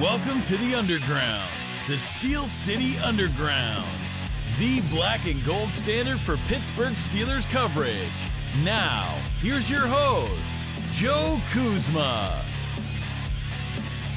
Welcome 0.00 0.42
to 0.42 0.56
the 0.56 0.74
Underground, 0.74 1.48
the 1.86 2.00
Steel 2.00 2.46
City 2.46 2.98
Underground, 2.98 3.86
the 4.58 4.80
black 4.90 5.24
and 5.30 5.42
gold 5.44 5.70
standard 5.70 6.18
for 6.18 6.36
Pittsburgh 6.48 6.94
Steelers 6.94 7.48
coverage. 7.48 8.10
Now, 8.64 9.16
here's 9.40 9.70
your 9.70 9.86
host, 9.86 10.52
Joe 10.94 11.40
Kuzma. 11.52 12.42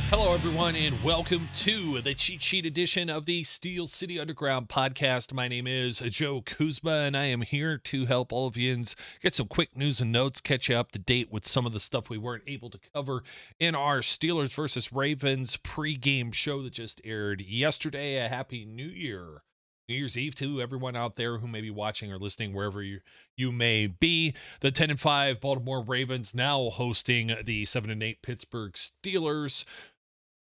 Hello, 0.10 0.33
everyone, 0.33 0.78
and 0.78 1.03
welcome 1.03 1.49
to 1.53 1.99
the 1.99 2.13
cheat 2.13 2.42
sheet 2.42 2.65
edition 2.65 3.10
of 3.10 3.26
the 3.26 3.44
Steel 3.44 3.87
City 3.87 4.17
Underground 4.17 4.69
podcast. 4.69 5.33
My 5.33 5.49
name 5.49 5.67
is 5.67 5.99
Joe 5.99 6.42
Kuzma, 6.46 6.99
and 7.01 7.17
I 7.17 7.26
am 7.26 7.42
here 7.42 7.78
to 7.78 8.06
help 8.06 8.31
all 8.31 8.47
of 8.47 8.56
you 8.56 8.85
get 9.21 9.35
some 9.35 9.47
quick 9.47 9.75
news 9.75 9.99
and 9.99 10.13
notes, 10.13 10.39
catch 10.39 10.70
you 10.70 10.78
up 10.78 10.93
to 10.93 10.99
date 10.99 11.29
with 11.29 11.46
some 11.46 11.65
of 11.65 11.74
the 11.74 11.81
stuff 11.81 12.10
we 12.10 12.17
weren't 12.17 12.46
able 12.47 12.70
to 12.70 12.79
cover 12.93 13.21
in 13.60 13.75
our 13.75 13.99
Steelers 13.99 14.56
versus 14.56 14.93
Ravens 14.93 15.57
pregame 15.57 16.33
show 16.33 16.63
that 16.63 16.71
just 16.71 17.02
aired 17.03 17.41
yesterday. 17.41 18.16
A 18.16 18.30
happy 18.30 18.63
New 18.63 18.88
Year. 18.88 19.44
New 19.89 19.95
Year's 19.95 20.17
Eve 20.17 20.35
to 20.35 20.61
everyone 20.61 20.97
out 20.97 21.16
there 21.16 21.38
who 21.38 21.47
may 21.47 21.61
be 21.61 21.71
watching 21.71 22.11
or 22.11 22.17
listening 22.17 22.53
wherever 22.53 22.83
you 22.83 22.99
you 23.38 23.53
may 23.53 23.88
be. 23.88 24.33
The 24.59 24.71
10 24.71 24.89
and 24.89 24.99
5 24.99 25.39
Baltimore 25.39 25.81
Ravens 25.81 26.35
now 26.35 26.69
hosting 26.69 27.35
the 27.45 27.63
7 27.63 27.89
and 27.89 28.03
8 28.03 28.21
Pittsburgh 28.21 28.73
Steelers 28.73 29.63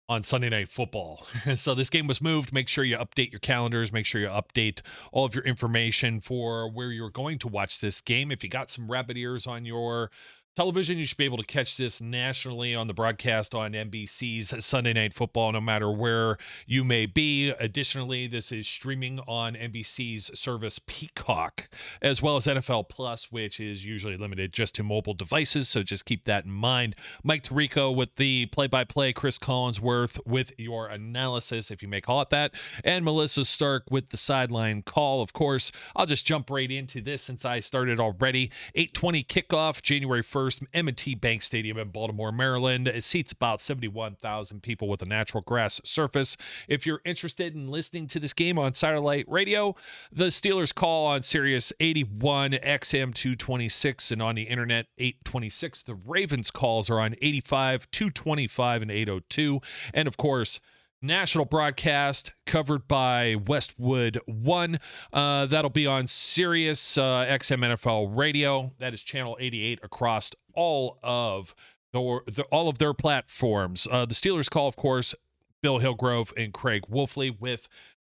on 0.08 0.22
Sunday 0.22 0.48
Night 0.48 0.68
Football. 0.68 1.26
so 1.56 1.74
this 1.74 1.90
game 1.90 2.06
was 2.06 2.20
moved. 2.20 2.52
Make 2.52 2.68
sure 2.68 2.84
you 2.84 2.96
update 2.96 3.30
your 3.30 3.40
calendars. 3.40 3.92
Make 3.92 4.06
sure 4.06 4.20
you 4.20 4.28
update 4.28 4.80
all 5.12 5.24
of 5.24 5.34
your 5.34 5.44
information 5.44 6.20
for 6.20 6.70
where 6.70 6.90
you're 6.90 7.10
going 7.10 7.38
to 7.40 7.48
watch 7.48 7.80
this 7.80 8.00
game. 8.00 8.32
If 8.32 8.42
you 8.42 8.48
got 8.48 8.70
some 8.70 8.90
rabbit 8.90 9.16
ears 9.16 9.46
on 9.46 9.64
your 9.64 10.10
television. 10.58 10.98
You 10.98 11.06
should 11.06 11.18
be 11.18 11.24
able 11.24 11.36
to 11.36 11.44
catch 11.44 11.76
this 11.76 12.00
nationally 12.00 12.74
on 12.74 12.88
the 12.88 12.92
broadcast 12.92 13.54
on 13.54 13.74
NBC's 13.74 14.64
Sunday 14.64 14.92
Night 14.92 15.12
Football, 15.12 15.52
no 15.52 15.60
matter 15.60 15.88
where 15.88 16.36
you 16.66 16.82
may 16.82 17.06
be. 17.06 17.50
Additionally, 17.50 18.26
this 18.26 18.50
is 18.50 18.66
streaming 18.66 19.20
on 19.28 19.54
NBC's 19.54 20.36
service 20.36 20.80
Peacock, 20.84 21.68
as 22.02 22.20
well 22.20 22.34
as 22.34 22.46
NFL 22.46 22.88
Plus, 22.88 23.30
which 23.30 23.60
is 23.60 23.84
usually 23.84 24.16
limited 24.16 24.52
just 24.52 24.74
to 24.74 24.82
mobile 24.82 25.14
devices. 25.14 25.68
So 25.68 25.84
just 25.84 26.04
keep 26.04 26.24
that 26.24 26.44
in 26.44 26.50
mind. 26.50 26.96
Mike 27.22 27.44
Tirico 27.44 27.94
with 27.94 28.16
the 28.16 28.46
play 28.46 28.66
by 28.66 28.82
play, 28.82 29.12
Chris 29.12 29.38
Collinsworth 29.38 30.18
with 30.26 30.50
your 30.58 30.88
analysis, 30.88 31.70
if 31.70 31.82
you 31.82 31.88
may 31.88 32.00
call 32.00 32.20
it 32.20 32.30
that, 32.30 32.52
and 32.82 33.04
Melissa 33.04 33.44
Stark 33.44 33.84
with 33.92 34.08
the 34.08 34.16
sideline 34.16 34.82
call. 34.82 35.22
Of 35.22 35.32
course, 35.32 35.70
I'll 35.94 36.06
just 36.06 36.26
jump 36.26 36.50
right 36.50 36.68
into 36.68 37.00
this 37.00 37.22
since 37.22 37.44
I 37.44 37.60
started 37.60 38.00
already. 38.00 38.50
820 38.74 39.22
kickoff, 39.22 39.82
January 39.82 40.24
1st. 40.24 40.47
M&T 40.72 41.14
Bank 41.14 41.42
Stadium 41.42 41.78
in 41.78 41.88
Baltimore, 41.88 42.32
Maryland. 42.32 42.88
It 42.88 43.04
seats 43.04 43.32
about 43.32 43.60
71,000 43.60 44.62
people 44.62 44.88
with 44.88 45.02
a 45.02 45.06
natural 45.06 45.42
grass 45.42 45.80
surface. 45.84 46.36
If 46.68 46.86
you're 46.86 47.00
interested 47.04 47.54
in 47.54 47.68
listening 47.68 48.06
to 48.08 48.20
this 48.20 48.32
game 48.32 48.58
on 48.58 48.74
satellite 48.74 49.26
radio, 49.28 49.74
the 50.12 50.26
Steelers 50.26 50.74
call 50.74 51.06
on 51.06 51.22
Sirius 51.22 51.72
81 51.80 52.52
XM 52.52 53.14
226 53.14 54.10
and 54.10 54.22
on 54.22 54.34
the 54.34 54.42
internet 54.42 54.86
826. 54.98 55.82
The 55.82 55.94
Ravens 55.94 56.50
calls 56.50 56.90
are 56.90 57.00
on 57.00 57.14
85 57.20 57.90
225 57.90 58.82
and 58.82 58.90
802. 58.90 59.60
And 59.92 60.08
of 60.08 60.16
course, 60.16 60.60
national 61.00 61.44
broadcast 61.44 62.32
covered 62.46 62.88
by 62.88 63.36
Westwood 63.46 64.18
One. 64.26 64.80
Uh, 65.12 65.46
that'll 65.46 65.70
be 65.70 65.86
on 65.86 66.06
Sirius 66.06 66.98
uh, 66.98 67.26
XM 67.28 67.74
NFL 67.74 68.16
Radio. 68.16 68.72
That 68.78 68.94
is 68.94 69.02
channel 69.02 69.36
88 69.40 69.80
across 69.82 70.30
all 70.54 70.98
of 71.02 71.54
the, 71.92 72.20
the 72.26 72.42
all 72.44 72.68
of 72.68 72.78
their 72.78 72.94
platforms. 72.94 73.86
Uh, 73.90 74.04
the 74.06 74.14
Steelers 74.14 74.50
call, 74.50 74.68
of 74.68 74.76
course, 74.76 75.14
Bill 75.62 75.78
Hillgrove 75.78 76.32
and 76.36 76.52
Craig 76.52 76.82
Wolfley 76.90 77.38
with. 77.38 77.68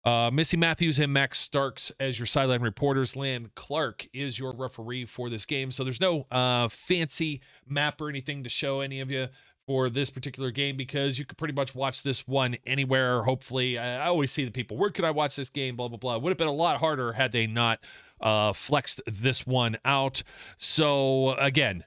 Uh, 0.05 0.31
Missy 0.33 0.57
Matthews 0.57 0.99
and 0.99 1.13
Max 1.13 1.39
Starks 1.39 1.93
as 2.01 2.19
your 2.19 2.25
sideline 2.25 2.63
reporters. 2.63 3.15
Land 3.15 3.55
Clark 3.55 4.09
is 4.15 4.39
your 4.39 4.55
referee 4.55 5.05
for 5.05 5.29
this 5.29 5.45
game. 5.45 5.71
So 5.71 5.85
there's 5.85 6.01
no 6.01 6.23
uh, 6.31 6.69
fancy 6.69 7.43
map 7.67 8.01
or 8.01 8.09
anything 8.09 8.43
to 8.45 8.49
show 8.49 8.81
any 8.81 9.01
of 9.01 9.11
you 9.11 9.27
for 9.69 9.91
this 9.91 10.09
particular 10.09 10.51
game 10.51 10.79
because 10.79 11.19
you 11.19 11.27
could 11.27 11.37
pretty 11.37 11.53
much 11.53 11.75
watch 11.75 12.03
this 12.03 12.27
one 12.27 12.57
anywhere. 12.67 13.25
Hopefully, 13.25 13.79
I, 13.79 14.07
always 14.07 14.33
see 14.33 14.47
the 14.47 14.51
people, 14.51 14.79
where 14.79 14.89
could 14.89 15.05
I 15.05 15.11
watch 15.11 15.37
this 15.37 15.51
game? 15.51 15.77
Blah, 15.77 15.89
blah, 15.89 15.99
blah. 15.99 16.17
Would 16.17 16.31
have 16.31 16.39
been 16.39 16.49
a 16.49 16.53
lot 16.53 16.79
harder 16.79 17.13
had 17.13 17.33
they 17.33 17.47
not 17.47 17.79
uh, 18.19 18.55
flexed 18.55 19.03
this 19.07 19.47
one 19.47 19.77
out. 19.85 20.23
So, 20.57 21.35
again, 21.35 21.85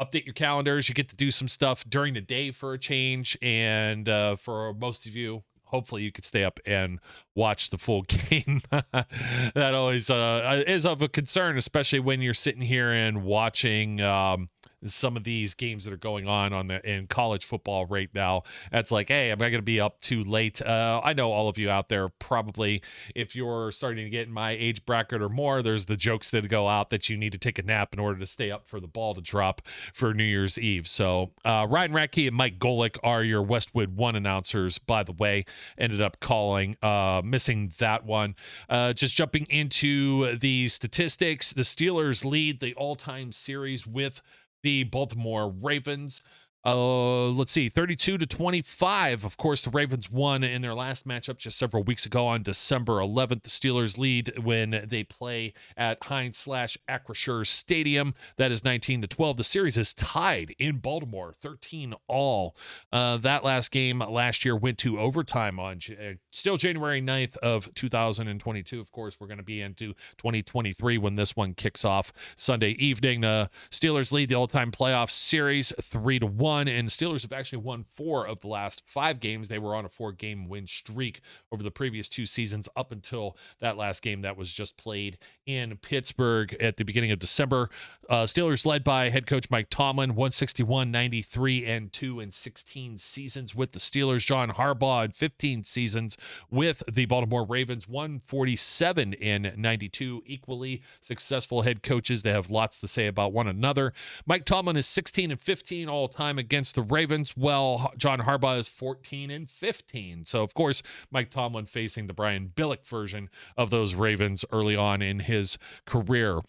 update 0.00 0.26
your 0.26 0.34
calendars. 0.34 0.88
You 0.88 0.94
get 0.94 1.08
to 1.08 1.16
do 1.16 1.32
some 1.32 1.48
stuff 1.48 1.84
during 1.88 2.14
the 2.14 2.20
day 2.20 2.52
for 2.52 2.72
a 2.72 2.78
change. 2.78 3.36
And 3.42 4.08
uh, 4.08 4.36
for 4.36 4.72
most 4.72 5.06
of 5.06 5.16
you, 5.16 5.42
hopefully 5.64 6.02
you 6.02 6.12
could 6.12 6.24
stay 6.24 6.44
up 6.44 6.60
and 6.64 7.00
watch 7.34 7.70
the 7.70 7.78
full 7.78 8.02
game. 8.06 8.62
that 8.70 9.72
always 9.74 10.08
uh, 10.08 10.62
is 10.68 10.86
of 10.86 11.02
a 11.02 11.08
concern, 11.08 11.58
especially 11.58 11.98
when 11.98 12.20
you're 12.22 12.32
sitting 12.32 12.62
here 12.62 12.92
and 12.92 13.24
watching. 13.24 14.00
Um, 14.00 14.50
some 14.84 15.16
of 15.16 15.24
these 15.24 15.54
games 15.54 15.84
that 15.84 15.92
are 15.92 15.96
going 15.96 16.28
on 16.28 16.52
on 16.52 16.68
the 16.68 16.88
in 16.88 17.06
college 17.06 17.44
football 17.44 17.86
right 17.86 18.10
now. 18.14 18.42
That's 18.70 18.90
like, 18.90 19.08
hey, 19.08 19.30
am 19.30 19.38
I 19.40 19.50
going 19.50 19.54
to 19.54 19.62
be 19.62 19.80
up 19.80 20.00
too 20.00 20.22
late? 20.22 20.60
Uh, 20.62 21.00
I 21.02 21.12
know 21.12 21.32
all 21.32 21.48
of 21.48 21.58
you 21.58 21.70
out 21.70 21.88
there 21.88 22.08
probably, 22.08 22.82
if 23.14 23.34
you're 23.34 23.72
starting 23.72 24.04
to 24.04 24.10
get 24.10 24.26
in 24.26 24.32
my 24.32 24.50
age 24.50 24.84
bracket 24.84 25.22
or 25.22 25.28
more, 25.28 25.62
there's 25.62 25.86
the 25.86 25.96
jokes 25.96 26.30
that 26.30 26.48
go 26.48 26.68
out 26.68 26.90
that 26.90 27.08
you 27.08 27.16
need 27.16 27.32
to 27.32 27.38
take 27.38 27.58
a 27.58 27.62
nap 27.62 27.92
in 27.92 28.00
order 28.00 28.18
to 28.18 28.26
stay 28.26 28.50
up 28.50 28.66
for 28.66 28.80
the 28.80 28.86
ball 28.86 29.14
to 29.14 29.20
drop 29.20 29.62
for 29.92 30.12
New 30.12 30.24
Year's 30.24 30.58
Eve. 30.58 30.86
So 30.88 31.32
uh, 31.44 31.66
Ryan 31.68 31.92
Radtke 31.92 32.28
and 32.28 32.36
Mike 32.36 32.58
Golic 32.58 32.98
are 33.02 33.22
your 33.22 33.42
Westwood 33.42 33.96
One 33.96 34.16
announcers. 34.16 34.78
By 34.78 35.02
the 35.02 35.12
way, 35.12 35.44
ended 35.78 36.00
up 36.00 36.20
calling, 36.20 36.76
uh, 36.82 37.22
missing 37.24 37.72
that 37.78 38.04
one. 38.04 38.34
Uh, 38.68 38.92
just 38.92 39.16
jumping 39.16 39.46
into 39.48 40.36
the 40.36 40.68
statistics, 40.68 41.52
the 41.52 41.62
Steelers 41.62 42.24
lead 42.24 42.60
the 42.60 42.74
all-time 42.74 43.32
series 43.32 43.86
with 43.86 44.20
the 44.66 44.82
Baltimore 44.82 45.48
Ravens. 45.48 46.20
Uh, 46.66 47.28
let's 47.28 47.52
see, 47.52 47.68
32 47.68 48.18
to 48.18 48.26
25. 48.26 49.24
Of 49.24 49.36
course, 49.36 49.62
the 49.62 49.70
Ravens 49.70 50.10
won 50.10 50.42
in 50.42 50.62
their 50.62 50.74
last 50.74 51.06
matchup 51.06 51.36
just 51.36 51.56
several 51.56 51.84
weeks 51.84 52.04
ago 52.04 52.26
on 52.26 52.42
December 52.42 52.94
11th. 52.94 53.42
The 53.44 53.50
Steelers 53.50 53.96
lead 53.96 54.36
when 54.42 54.84
they 54.84 55.04
play 55.04 55.54
at 55.76 56.02
Heinz 56.02 56.36
slash 56.36 56.76
Acrisure 56.90 57.46
Stadium. 57.46 58.14
That 58.36 58.50
is 58.50 58.64
19 58.64 59.02
to 59.02 59.06
12. 59.06 59.36
The 59.36 59.44
series 59.44 59.76
is 59.76 59.94
tied 59.94 60.56
in 60.58 60.78
Baltimore, 60.78 61.32
13 61.40 61.94
all. 62.08 62.56
Uh, 62.92 63.16
that 63.18 63.44
last 63.44 63.70
game 63.70 64.00
last 64.00 64.44
year 64.44 64.56
went 64.56 64.78
to 64.78 64.98
overtime 64.98 65.60
on 65.60 65.78
uh, 65.88 66.14
still 66.32 66.56
January 66.56 67.00
9th 67.00 67.36
of 67.36 67.72
2022. 67.74 68.80
Of 68.80 68.90
course, 68.90 69.18
we're 69.20 69.28
going 69.28 69.38
to 69.38 69.44
be 69.44 69.60
into 69.60 69.94
2023 70.18 70.98
when 70.98 71.14
this 71.14 71.36
one 71.36 71.54
kicks 71.54 71.84
off 71.84 72.12
Sunday 72.34 72.70
evening. 72.70 73.20
The 73.20 73.50
Steelers 73.70 74.10
lead 74.10 74.30
the 74.30 74.34
all-time 74.34 74.72
playoff 74.72 75.12
series 75.12 75.72
three 75.80 76.18
to 76.18 76.26
one 76.26 76.55
and 76.60 76.88
Steelers 76.88 77.22
have 77.22 77.32
actually 77.32 77.58
won 77.58 77.84
four 77.84 78.26
of 78.26 78.40
the 78.40 78.48
last 78.48 78.82
five 78.86 79.20
games. 79.20 79.48
They 79.48 79.58
were 79.58 79.74
on 79.74 79.84
a 79.84 79.88
four 79.88 80.12
game 80.12 80.48
win 80.48 80.66
streak 80.66 81.20
over 81.52 81.62
the 81.62 81.70
previous 81.70 82.08
two 82.08 82.26
seasons 82.26 82.68
up 82.76 82.92
until 82.92 83.36
that 83.60 83.76
last 83.76 84.02
game 84.02 84.22
that 84.22 84.36
was 84.36 84.52
just 84.52 84.76
played 84.76 85.18
in 85.46 85.76
Pittsburgh 85.76 86.54
at 86.60 86.76
the 86.76 86.84
beginning 86.84 87.12
of 87.12 87.18
December. 87.18 87.70
Uh, 88.08 88.24
Steelers 88.24 88.64
led 88.64 88.84
by 88.84 89.10
head 89.10 89.26
coach 89.26 89.50
Mike 89.50 89.68
Tomlin, 89.68 90.10
161, 90.10 90.90
93, 90.90 91.64
and 91.66 91.92
2 91.92 92.20
in 92.20 92.30
16 92.30 92.98
seasons 92.98 93.54
with 93.54 93.72
the 93.72 93.80
Steelers. 93.80 94.24
John 94.24 94.50
Harbaugh 94.50 95.06
in 95.06 95.10
15 95.10 95.64
seasons 95.64 96.16
with 96.48 96.84
the 96.90 97.06
Baltimore 97.06 97.44
Ravens, 97.44 97.88
147 97.88 99.12
in 99.14 99.52
92. 99.56 100.22
Equally 100.24 100.82
successful 101.00 101.62
head 101.62 101.82
coaches. 101.82 102.22
They 102.22 102.30
have 102.30 102.50
lots 102.50 102.78
to 102.80 102.88
say 102.88 103.08
about 103.08 103.32
one 103.32 103.48
another. 103.48 103.92
Mike 104.24 104.44
Tomlin 104.44 104.76
is 104.76 104.86
16 104.86 105.32
and 105.32 105.40
15 105.40 105.88
all 105.88 106.06
time 106.06 106.38
against 106.38 106.76
the 106.76 106.82
Ravens. 106.82 107.36
Well, 107.36 107.92
John 107.96 108.20
Harbaugh 108.20 108.58
is 108.58 108.68
14 108.68 109.30
and 109.30 109.50
15. 109.50 110.26
So, 110.26 110.42
of 110.42 110.54
course, 110.54 110.82
Mike 111.10 111.30
Tomlin 111.30 111.66
facing 111.66 112.06
the 112.06 112.14
Brian 112.14 112.52
Billick 112.54 112.86
version 112.86 113.30
of 113.56 113.70
those 113.70 113.94
Ravens 113.94 114.44
early 114.52 114.76
on 114.76 115.02
in 115.02 115.20
his 115.20 115.58
career. 115.86 116.40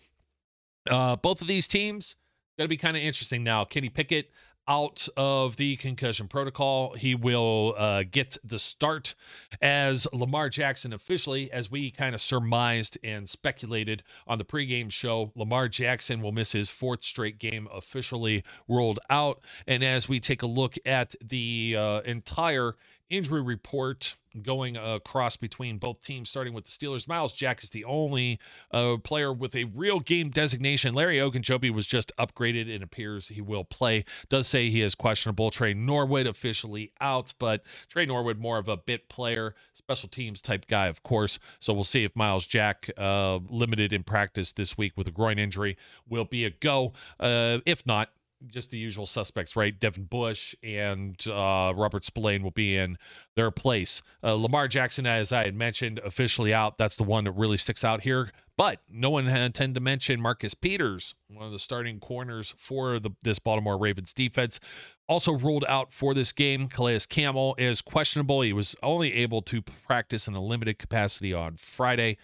Uh, 0.89 1.15
both 1.15 1.41
of 1.41 1.47
these 1.47 1.67
teams 1.67 2.15
going 2.57 2.65
to 2.65 2.69
be 2.69 2.77
kind 2.77 2.97
of 2.97 3.03
interesting 3.03 3.43
now. 3.43 3.63
Kenny 3.65 3.89
Pickett 3.89 4.31
out 4.67 5.07
of 5.15 5.55
the 5.55 5.77
concussion 5.77 6.27
protocol. 6.27 6.93
He 6.95 7.15
will 7.15 7.73
uh, 7.77 8.03
get 8.09 8.37
the 8.43 8.59
start 8.59 9.15
as 9.61 10.07
Lamar 10.11 10.49
Jackson 10.49 10.91
officially, 10.91 11.51
as 11.51 11.71
we 11.71 11.89
kind 11.89 12.13
of 12.13 12.21
surmised 12.21 12.97
and 13.03 13.29
speculated 13.29 14.03
on 14.27 14.37
the 14.37 14.45
pregame 14.45 14.91
show. 14.91 15.31
Lamar 15.35 15.69
Jackson 15.69 16.21
will 16.21 16.33
miss 16.33 16.51
his 16.51 16.69
fourth 16.69 17.03
straight 17.03 17.39
game 17.39 17.67
officially 17.73 18.43
rolled 18.67 18.99
out. 19.09 19.39
And 19.65 19.83
as 19.83 20.09
we 20.09 20.19
take 20.19 20.41
a 20.41 20.47
look 20.47 20.75
at 20.85 21.15
the 21.23 21.75
uh, 21.77 22.01
entire 22.01 22.75
injury 23.09 23.41
report 23.41 24.15
going 24.43 24.77
across 24.77 25.35
between 25.35 25.77
both 25.77 26.03
teams, 26.03 26.29
starting 26.29 26.53
with 26.53 26.65
the 26.65 26.71
Steelers. 26.71 27.07
Myles 27.07 27.33
Jack 27.33 27.63
is 27.63 27.69
the 27.69 27.83
only 27.85 28.39
uh, 28.71 28.97
player 29.03 29.33
with 29.33 29.55
a 29.55 29.65
real 29.65 29.99
game 29.99 30.29
designation. 30.29 30.93
Larry 30.93 31.17
Ogunjobi 31.17 31.73
was 31.73 31.85
just 31.85 32.11
upgraded 32.17 32.73
and 32.73 32.83
appears 32.83 33.29
he 33.29 33.41
will 33.41 33.63
play. 33.63 34.05
Does 34.29 34.47
say 34.47 34.69
he 34.69 34.81
is 34.81 34.95
questionable. 34.95 35.49
Tre 35.51 35.73
Norwood 35.73 36.27
officially 36.27 36.91
out, 37.01 37.33
but 37.39 37.63
Tre 37.89 38.05
Norwood 38.05 38.39
more 38.39 38.57
of 38.57 38.67
a 38.67 38.77
bit 38.77 39.09
player, 39.09 39.55
special 39.73 40.09
teams 40.09 40.41
type 40.41 40.67
guy, 40.67 40.87
of 40.87 41.03
course. 41.03 41.39
So 41.59 41.73
we'll 41.73 41.83
see 41.83 42.03
if 42.03 42.15
Myles 42.15 42.45
Jack, 42.45 42.89
uh, 42.97 43.39
limited 43.49 43.93
in 43.93 44.03
practice 44.03 44.53
this 44.53 44.77
week 44.77 44.93
with 44.95 45.07
a 45.07 45.11
groin 45.11 45.39
injury, 45.39 45.77
will 46.07 46.25
be 46.25 46.45
a 46.45 46.49
go. 46.49 46.93
Uh, 47.19 47.59
if 47.65 47.85
not, 47.85 48.09
just 48.45 48.69
the 48.69 48.77
usual 48.77 49.05
suspects, 49.05 49.55
right? 49.55 49.77
Devin 49.79 50.05
Bush 50.05 50.55
and 50.63 51.21
uh, 51.27 51.73
Robert 51.75 52.05
Spillane 52.05 52.43
will 52.43 52.51
be 52.51 52.75
in 52.75 52.97
their 53.35 53.51
place. 53.51 54.01
Uh, 54.23 54.33
Lamar 54.33 54.67
Jackson, 54.67 55.05
as 55.05 55.31
I 55.31 55.45
had 55.45 55.55
mentioned, 55.55 55.99
officially 55.99 56.53
out. 56.53 56.77
That's 56.77 56.95
the 56.95 57.03
one 57.03 57.23
that 57.23 57.31
really 57.31 57.57
sticks 57.57 57.83
out 57.83 58.03
here. 58.03 58.31
But 58.55 58.79
no 58.91 59.11
one 59.11 59.27
had 59.27 59.53
tend 59.53 59.75
to 59.75 59.81
mention 59.81 60.19
Marcus 60.19 60.55
Peters, 60.55 61.13
one 61.27 61.45
of 61.45 61.51
the 61.51 61.59
starting 61.59 61.99
corners 61.99 62.55
for 62.57 62.99
the, 62.99 63.11
this 63.21 63.37
Baltimore 63.37 63.77
Ravens 63.77 64.13
defense. 64.13 64.59
Also 65.07 65.31
ruled 65.31 65.65
out 65.69 65.93
for 65.93 66.15
this 66.15 66.31
game. 66.31 66.67
Calais 66.67 67.01
Campbell 67.07 67.55
is 67.59 67.81
questionable. 67.81 68.41
He 68.41 68.53
was 68.53 68.75
only 68.81 69.13
able 69.13 69.43
to 69.43 69.61
practice 69.61 70.27
in 70.27 70.33
a 70.33 70.41
limited 70.41 70.79
capacity 70.79 71.33
on 71.33 71.57
Friday. 71.57 72.17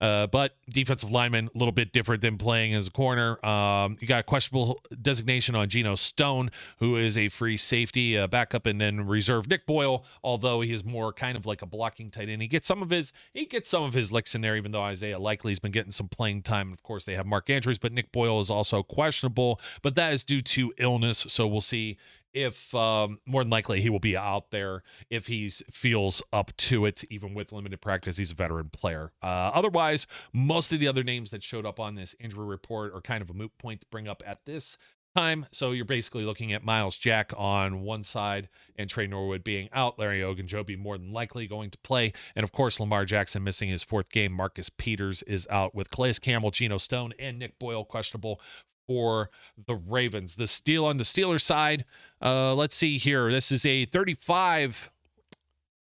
Uh, 0.00 0.26
but 0.26 0.56
defensive 0.68 1.10
lineman, 1.10 1.48
a 1.52 1.58
little 1.58 1.72
bit 1.72 1.92
different 1.92 2.22
than 2.22 2.38
playing 2.38 2.74
as 2.74 2.86
a 2.86 2.90
corner. 2.90 3.44
Um, 3.44 3.96
you 4.00 4.06
got 4.06 4.20
a 4.20 4.22
questionable 4.22 4.80
designation 5.00 5.54
on 5.54 5.68
Geno 5.68 5.94
Stone, 5.96 6.50
who 6.78 6.96
is 6.96 7.16
a 7.16 7.28
free 7.28 7.56
safety 7.56 8.16
uh, 8.16 8.26
backup, 8.26 8.66
and 8.66 8.80
then 8.80 9.06
reserve 9.06 9.48
Nick 9.48 9.66
Boyle, 9.66 10.04
although 10.22 10.60
he 10.60 10.72
is 10.72 10.84
more 10.84 11.12
kind 11.12 11.36
of 11.36 11.46
like 11.46 11.62
a 11.62 11.66
blocking 11.66 12.10
tight 12.10 12.28
end. 12.28 12.42
He 12.42 12.48
gets 12.48 12.68
some 12.68 12.82
of 12.82 12.90
his 12.90 13.12
he 13.32 13.46
gets 13.46 13.68
some 13.68 13.82
of 13.82 13.94
his 13.94 14.12
licks 14.12 14.34
in 14.34 14.40
there, 14.40 14.56
even 14.56 14.70
though 14.72 14.82
Isaiah 14.82 15.18
Likely's 15.18 15.58
been 15.58 15.72
getting 15.72 15.92
some 15.92 16.08
playing 16.08 16.42
time. 16.42 16.72
Of 16.72 16.82
course, 16.82 17.04
they 17.04 17.14
have 17.14 17.26
Mark 17.26 17.50
Andrews, 17.50 17.78
but 17.78 17.92
Nick 17.92 18.12
Boyle 18.12 18.40
is 18.40 18.50
also 18.50 18.82
questionable, 18.82 19.60
but 19.82 19.94
that 19.96 20.12
is 20.12 20.22
due 20.22 20.42
to 20.42 20.72
illness. 20.78 21.26
So 21.28 21.46
we'll 21.46 21.60
see 21.60 21.98
if 22.32 22.74
um, 22.74 23.20
more 23.26 23.42
than 23.42 23.50
likely 23.50 23.80
he 23.80 23.90
will 23.90 23.98
be 23.98 24.16
out 24.16 24.50
there 24.50 24.82
if 25.10 25.26
he 25.26 25.50
feels 25.50 26.22
up 26.32 26.56
to 26.56 26.86
it, 26.86 27.04
even 27.10 27.34
with 27.34 27.52
limited 27.52 27.80
practice. 27.80 28.16
He's 28.16 28.32
a 28.32 28.34
veteran 28.34 28.70
player. 28.70 29.12
Uh, 29.22 29.50
otherwise, 29.54 30.06
most 30.32 30.72
of 30.72 30.80
the 30.80 30.88
other 30.88 31.02
names 31.02 31.30
that 31.30 31.42
showed 31.42 31.66
up 31.66 31.80
on 31.80 31.94
this 31.94 32.14
injury 32.20 32.46
report 32.46 32.94
are 32.94 33.00
kind 33.00 33.22
of 33.22 33.30
a 33.30 33.34
moot 33.34 33.56
point 33.58 33.80
to 33.80 33.86
bring 33.90 34.08
up 34.08 34.22
at 34.26 34.44
this 34.44 34.76
time. 35.16 35.46
So 35.50 35.72
you're 35.72 35.84
basically 35.84 36.24
looking 36.24 36.52
at 36.52 36.64
Myles 36.64 36.96
Jack 36.96 37.32
on 37.36 37.80
one 37.80 38.04
side 38.04 38.48
and 38.76 38.88
Tre 38.88 39.06
Norwood 39.06 39.42
being 39.42 39.68
out, 39.72 39.98
Larry 39.98 40.20
Ogunjobi 40.20 40.78
more 40.78 40.98
than 40.98 41.12
likely 41.12 41.46
going 41.46 41.70
to 41.70 41.78
play, 41.78 42.12
and 42.36 42.44
of 42.44 42.52
course 42.52 42.78
Lamar 42.78 43.04
Jackson 43.04 43.42
missing 43.42 43.68
his 43.68 43.82
fourth 43.82 44.10
game. 44.10 44.32
Marcus 44.32 44.68
Peters 44.68 45.22
is 45.22 45.46
out 45.50 45.74
with 45.74 45.90
Calais 45.90 46.14
Campbell, 46.20 46.50
Geno 46.50 46.78
Stone, 46.78 47.14
and 47.18 47.38
Nick 47.38 47.58
Boyle 47.58 47.84
questionable 47.84 48.40
for 48.86 49.30
the 49.66 49.74
Ravens. 49.74 50.36
The 50.36 50.46
steal 50.46 50.84
on 50.84 50.96
the 50.96 51.04
Steelers 51.04 51.42
side, 51.42 51.84
uh, 52.22 52.54
let's 52.54 52.76
see 52.76 52.98
here. 52.98 53.30
This 53.30 53.50
is 53.52 53.64
a 53.64 53.84
35 53.84 54.90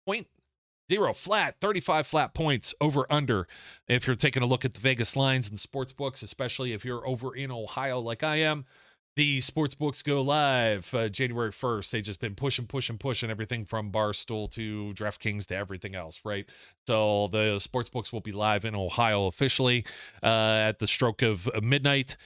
point 0.06 0.26
zero 0.90 1.12
flat, 1.12 1.56
35 1.60 2.06
flat 2.06 2.34
points 2.34 2.74
over 2.80 3.06
under. 3.10 3.46
If 3.88 4.06
you're 4.06 4.16
taking 4.16 4.42
a 4.42 4.46
look 4.46 4.64
at 4.64 4.74
the 4.74 4.80
Vegas 4.80 5.16
lines 5.16 5.48
and 5.48 5.58
sports 5.58 5.92
books, 5.92 6.22
especially 6.22 6.72
if 6.72 6.84
you're 6.84 7.06
over 7.06 7.34
in 7.34 7.50
Ohio 7.50 7.98
like 7.98 8.22
I 8.22 8.36
am, 8.36 8.66
the 9.16 9.40
sports 9.40 9.76
books 9.76 10.02
go 10.02 10.20
live 10.22 10.92
uh, 10.92 11.08
January 11.08 11.52
1st. 11.52 11.90
They've 11.90 12.04
just 12.04 12.20
been 12.20 12.34
pushing, 12.34 12.66
pushing, 12.66 12.98
pushing 12.98 13.30
everything 13.30 13.64
from 13.64 13.92
Barstool 13.92 14.50
to 14.52 14.92
DraftKings 14.94 15.46
to 15.46 15.56
everything 15.56 15.94
else, 15.94 16.20
right? 16.24 16.46
So 16.86 17.28
the 17.28 17.60
sports 17.60 17.88
books 17.88 18.12
will 18.12 18.20
be 18.20 18.32
live 18.32 18.64
in 18.64 18.74
Ohio 18.74 19.26
officially 19.26 19.84
uh, 20.22 20.26
at 20.26 20.80
the 20.80 20.88
stroke 20.88 21.22
of 21.22 21.48
midnight. 21.62 22.16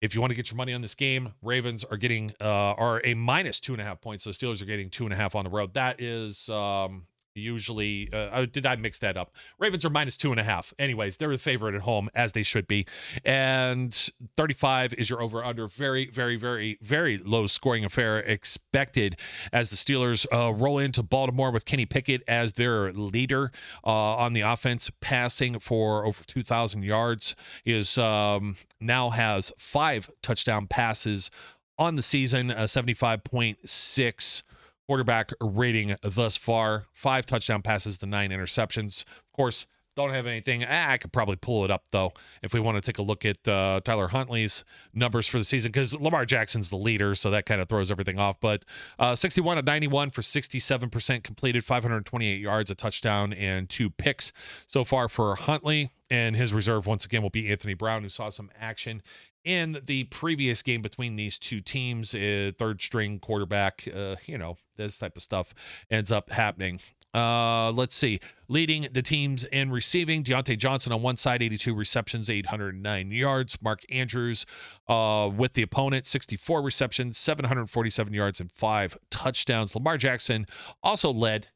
If 0.00 0.14
you 0.14 0.20
want 0.20 0.30
to 0.30 0.36
get 0.36 0.50
your 0.50 0.56
money 0.56 0.72
on 0.72 0.80
this 0.80 0.94
game, 0.94 1.34
Ravens 1.42 1.84
are 1.84 1.96
getting 1.96 2.32
uh, 2.40 2.44
are 2.44 3.00
a 3.04 3.14
minus 3.14 3.58
two 3.58 3.72
and 3.72 3.82
a 3.82 3.84
half 3.84 4.00
points. 4.00 4.24
So 4.24 4.30
Steelers 4.30 4.62
are 4.62 4.66
getting 4.66 4.90
two 4.90 5.04
and 5.04 5.12
a 5.12 5.16
half 5.16 5.34
on 5.34 5.44
the 5.44 5.50
road. 5.50 5.74
That 5.74 6.00
is 6.00 6.48
um, 6.48 7.06
usually 7.38 8.08
uh, 8.12 8.30
oh, 8.32 8.46
did 8.46 8.66
i 8.66 8.76
mix 8.76 8.98
that 8.98 9.16
up? 9.16 9.32
Ravens 9.58 9.84
are 9.84 9.90
minus 9.90 10.16
two 10.16 10.30
and 10.30 10.40
a 10.40 10.44
half. 10.44 10.74
Anyways 10.78 11.16
they're 11.16 11.30
the 11.30 11.38
favorite 11.38 11.74
at 11.74 11.82
home 11.82 12.10
as 12.14 12.32
they 12.32 12.42
should 12.42 12.66
be. 12.66 12.86
And 13.24 13.92
35 14.36 14.94
is 14.94 15.10
your 15.10 15.22
over 15.22 15.44
under 15.44 15.66
very 15.66 16.08
very 16.10 16.36
very 16.36 16.78
very 16.80 17.18
low 17.18 17.46
scoring 17.46 17.84
affair 17.84 18.18
expected 18.18 19.18
as 19.52 19.70
the 19.70 19.76
steelers 19.76 20.26
uh, 20.32 20.52
roll 20.52 20.78
into 20.78 21.02
baltimore 21.02 21.50
with 21.50 21.64
kenny 21.64 21.86
pickett 21.86 22.22
as 22.26 22.54
their 22.54 22.92
leader 22.92 23.52
uh, 23.84 23.90
on 23.90 24.32
the 24.32 24.40
offense 24.40 24.90
passing 25.00 25.58
for 25.58 26.04
over 26.04 26.24
2000 26.24 26.82
yards. 26.82 27.34
He 27.64 27.72
is 27.72 27.98
um, 27.98 28.56
now 28.80 29.10
has 29.10 29.52
five 29.58 30.10
touchdown 30.22 30.66
passes 30.66 31.30
on 31.78 31.94
the 31.94 32.02
season, 32.02 32.48
75.6 32.48 34.42
quarterback 34.88 35.32
rating 35.40 35.96
thus 36.02 36.36
far. 36.36 36.86
Five 36.94 37.26
touchdown 37.26 37.60
passes 37.62 37.98
to 37.98 38.06
nine 38.06 38.30
interceptions. 38.30 39.04
Of 39.26 39.32
course, 39.32 39.66
don't 39.94 40.14
have 40.14 40.26
anything. 40.26 40.64
Ah, 40.64 40.92
I 40.92 40.96
could 40.96 41.12
probably 41.12 41.36
pull 41.36 41.64
it 41.64 41.70
up 41.70 41.84
though 41.90 42.12
if 42.42 42.54
we 42.54 42.60
want 42.60 42.76
to 42.76 42.80
take 42.80 42.98
a 42.98 43.02
look 43.02 43.24
at 43.24 43.46
uh, 43.46 43.80
Tyler 43.84 44.08
Huntley's 44.08 44.64
numbers 44.94 45.26
for 45.26 45.38
the 45.38 45.44
season 45.44 45.70
because 45.72 45.92
Lamar 45.92 46.24
Jackson's 46.24 46.70
the 46.70 46.76
leader, 46.76 47.14
so 47.14 47.30
that 47.30 47.44
kind 47.44 47.60
of 47.60 47.68
throws 47.68 47.90
everything 47.90 48.18
off. 48.18 48.40
But 48.40 48.64
uh, 48.98 49.14
61 49.14 49.58
of 49.58 49.66
91 49.66 50.10
for 50.10 50.22
67% 50.22 51.22
completed, 51.22 51.64
528 51.64 52.40
yards, 52.40 52.70
a 52.70 52.74
touchdown, 52.74 53.32
and 53.32 53.68
two 53.68 53.90
picks 53.90 54.32
so 54.66 54.84
far 54.84 55.08
for 55.08 55.34
Huntley. 55.34 55.90
And 56.10 56.36
his 56.36 56.54
reserve 56.54 56.86
once 56.86 57.04
again 57.04 57.20
will 57.20 57.28
be 57.28 57.50
Anthony 57.50 57.74
Brown, 57.74 58.02
who 58.02 58.08
saw 58.08 58.30
some 58.30 58.50
action 58.58 59.02
in 59.48 59.80
the 59.86 60.04
previous 60.04 60.60
game 60.60 60.82
between 60.82 61.16
these 61.16 61.38
two 61.38 61.62
teams, 61.62 62.14
uh, 62.14 62.52
third 62.58 62.82
string 62.82 63.18
quarterback, 63.18 63.88
uh, 63.96 64.16
you 64.26 64.36
know, 64.36 64.58
this 64.76 64.98
type 64.98 65.16
of 65.16 65.22
stuff 65.22 65.54
ends 65.90 66.12
up 66.12 66.28
happening. 66.28 66.80
Uh, 67.14 67.70
let's 67.70 67.94
see. 67.94 68.20
Leading 68.48 68.88
the 68.92 69.00
teams 69.00 69.44
in 69.44 69.70
receiving, 69.70 70.22
Diontae 70.22 70.58
Johnson 70.58 70.92
on 70.92 71.00
one 71.00 71.16
side, 71.16 71.42
82 71.42 71.74
receptions, 71.74 72.28
809 72.28 73.10
yards. 73.10 73.56
Mark 73.62 73.80
Andrews 73.90 74.44
uh, 74.86 75.30
with 75.34 75.54
the 75.54 75.62
opponent, 75.62 76.04
64 76.04 76.60
receptions, 76.60 77.16
747 77.16 78.12
yards, 78.12 78.40
and 78.40 78.52
five 78.52 78.98
touchdowns. 79.10 79.74
Lamar 79.74 79.96
Jackson 79.96 80.44
also 80.82 81.10
led 81.10 81.48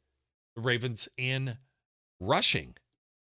the 0.57 0.63
Ravens 0.63 1.11
in 1.19 1.59
rushing. 2.19 2.75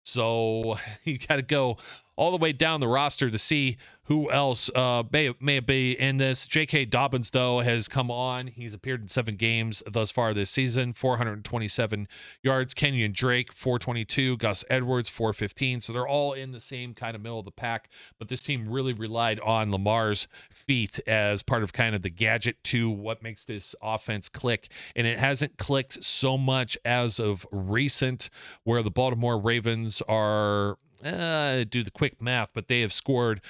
So 0.04 0.80
you 1.04 1.20
got 1.20 1.36
to 1.36 1.44
go 1.44 1.78
all 2.18 2.32
the 2.32 2.38
way 2.38 2.52
down 2.52 2.82
the 2.82 2.88
roster 2.88 3.30
to 3.30 3.38
see 3.38 3.78
who 4.08 4.32
else 4.32 4.70
uh, 4.74 5.04
may, 5.12 5.34
may 5.42 5.60
be 5.60 5.92
in 5.92 6.16
this. 6.16 6.48
J.K. 6.48 6.86
Dobbins, 6.86 7.32
though, 7.32 7.60
has 7.60 7.90
come 7.90 8.10
on. 8.10 8.48
He's 8.48 8.74
appeared 8.74 9.02
in 9.02 9.10
seven 9.10 9.36
games 9.36 9.84
thus 9.86 10.12
far 10.12 10.34
this 10.34 10.50
season, 10.50 10.94
427 10.94 12.08
yards. 12.42 12.74
Kenyan 12.74 13.14
Drake, 13.14 13.52
422. 13.52 14.38
Gus 14.38 14.64
Edwards, 14.70 15.10
415. 15.10 15.82
So 15.82 15.92
they're 15.92 16.08
all 16.08 16.32
in 16.32 16.54
the 16.54 16.62
same 16.62 16.94
kind 16.94 17.16
of 17.16 17.22
middle 17.22 17.40
of 17.40 17.46
the 17.46 17.52
pack. 17.52 17.90
But 18.18 18.30
this 18.30 18.40
team 18.40 18.70
really 18.70 18.94
relied 18.94 19.42
on 19.42 19.72
Lamar's 19.72 20.30
feet 20.50 21.02
as 21.06 21.44
part 21.44 21.62
of 21.62 21.74
kind 21.74 21.94
of 21.94 22.02
the 22.02 22.10
gadget 22.10 22.64
to 22.66 22.90
what 22.90 23.22
makes 23.22 23.44
this 23.44 23.76
offense 23.82 24.30
click. 24.30 24.70
And 24.96 25.06
it 25.06 25.20
hasn't 25.20 25.58
clicked 25.58 26.02
so 26.02 26.38
much 26.38 26.78
as 26.86 27.20
of 27.20 27.46
recent, 27.52 28.30
where 28.64 28.82
the 28.82 28.92
Baltimore 28.92 29.38
Ravens 29.38 30.02
are 30.08 30.78
uh, 31.04 31.64
do 31.70 31.84
the 31.84 31.92
quick 31.92 32.22
math, 32.22 32.50
but 32.54 32.68
they 32.68 32.82
have 32.82 32.94
scored 32.94 33.42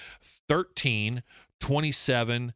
13, 0.47 1.23
27, 1.59 2.53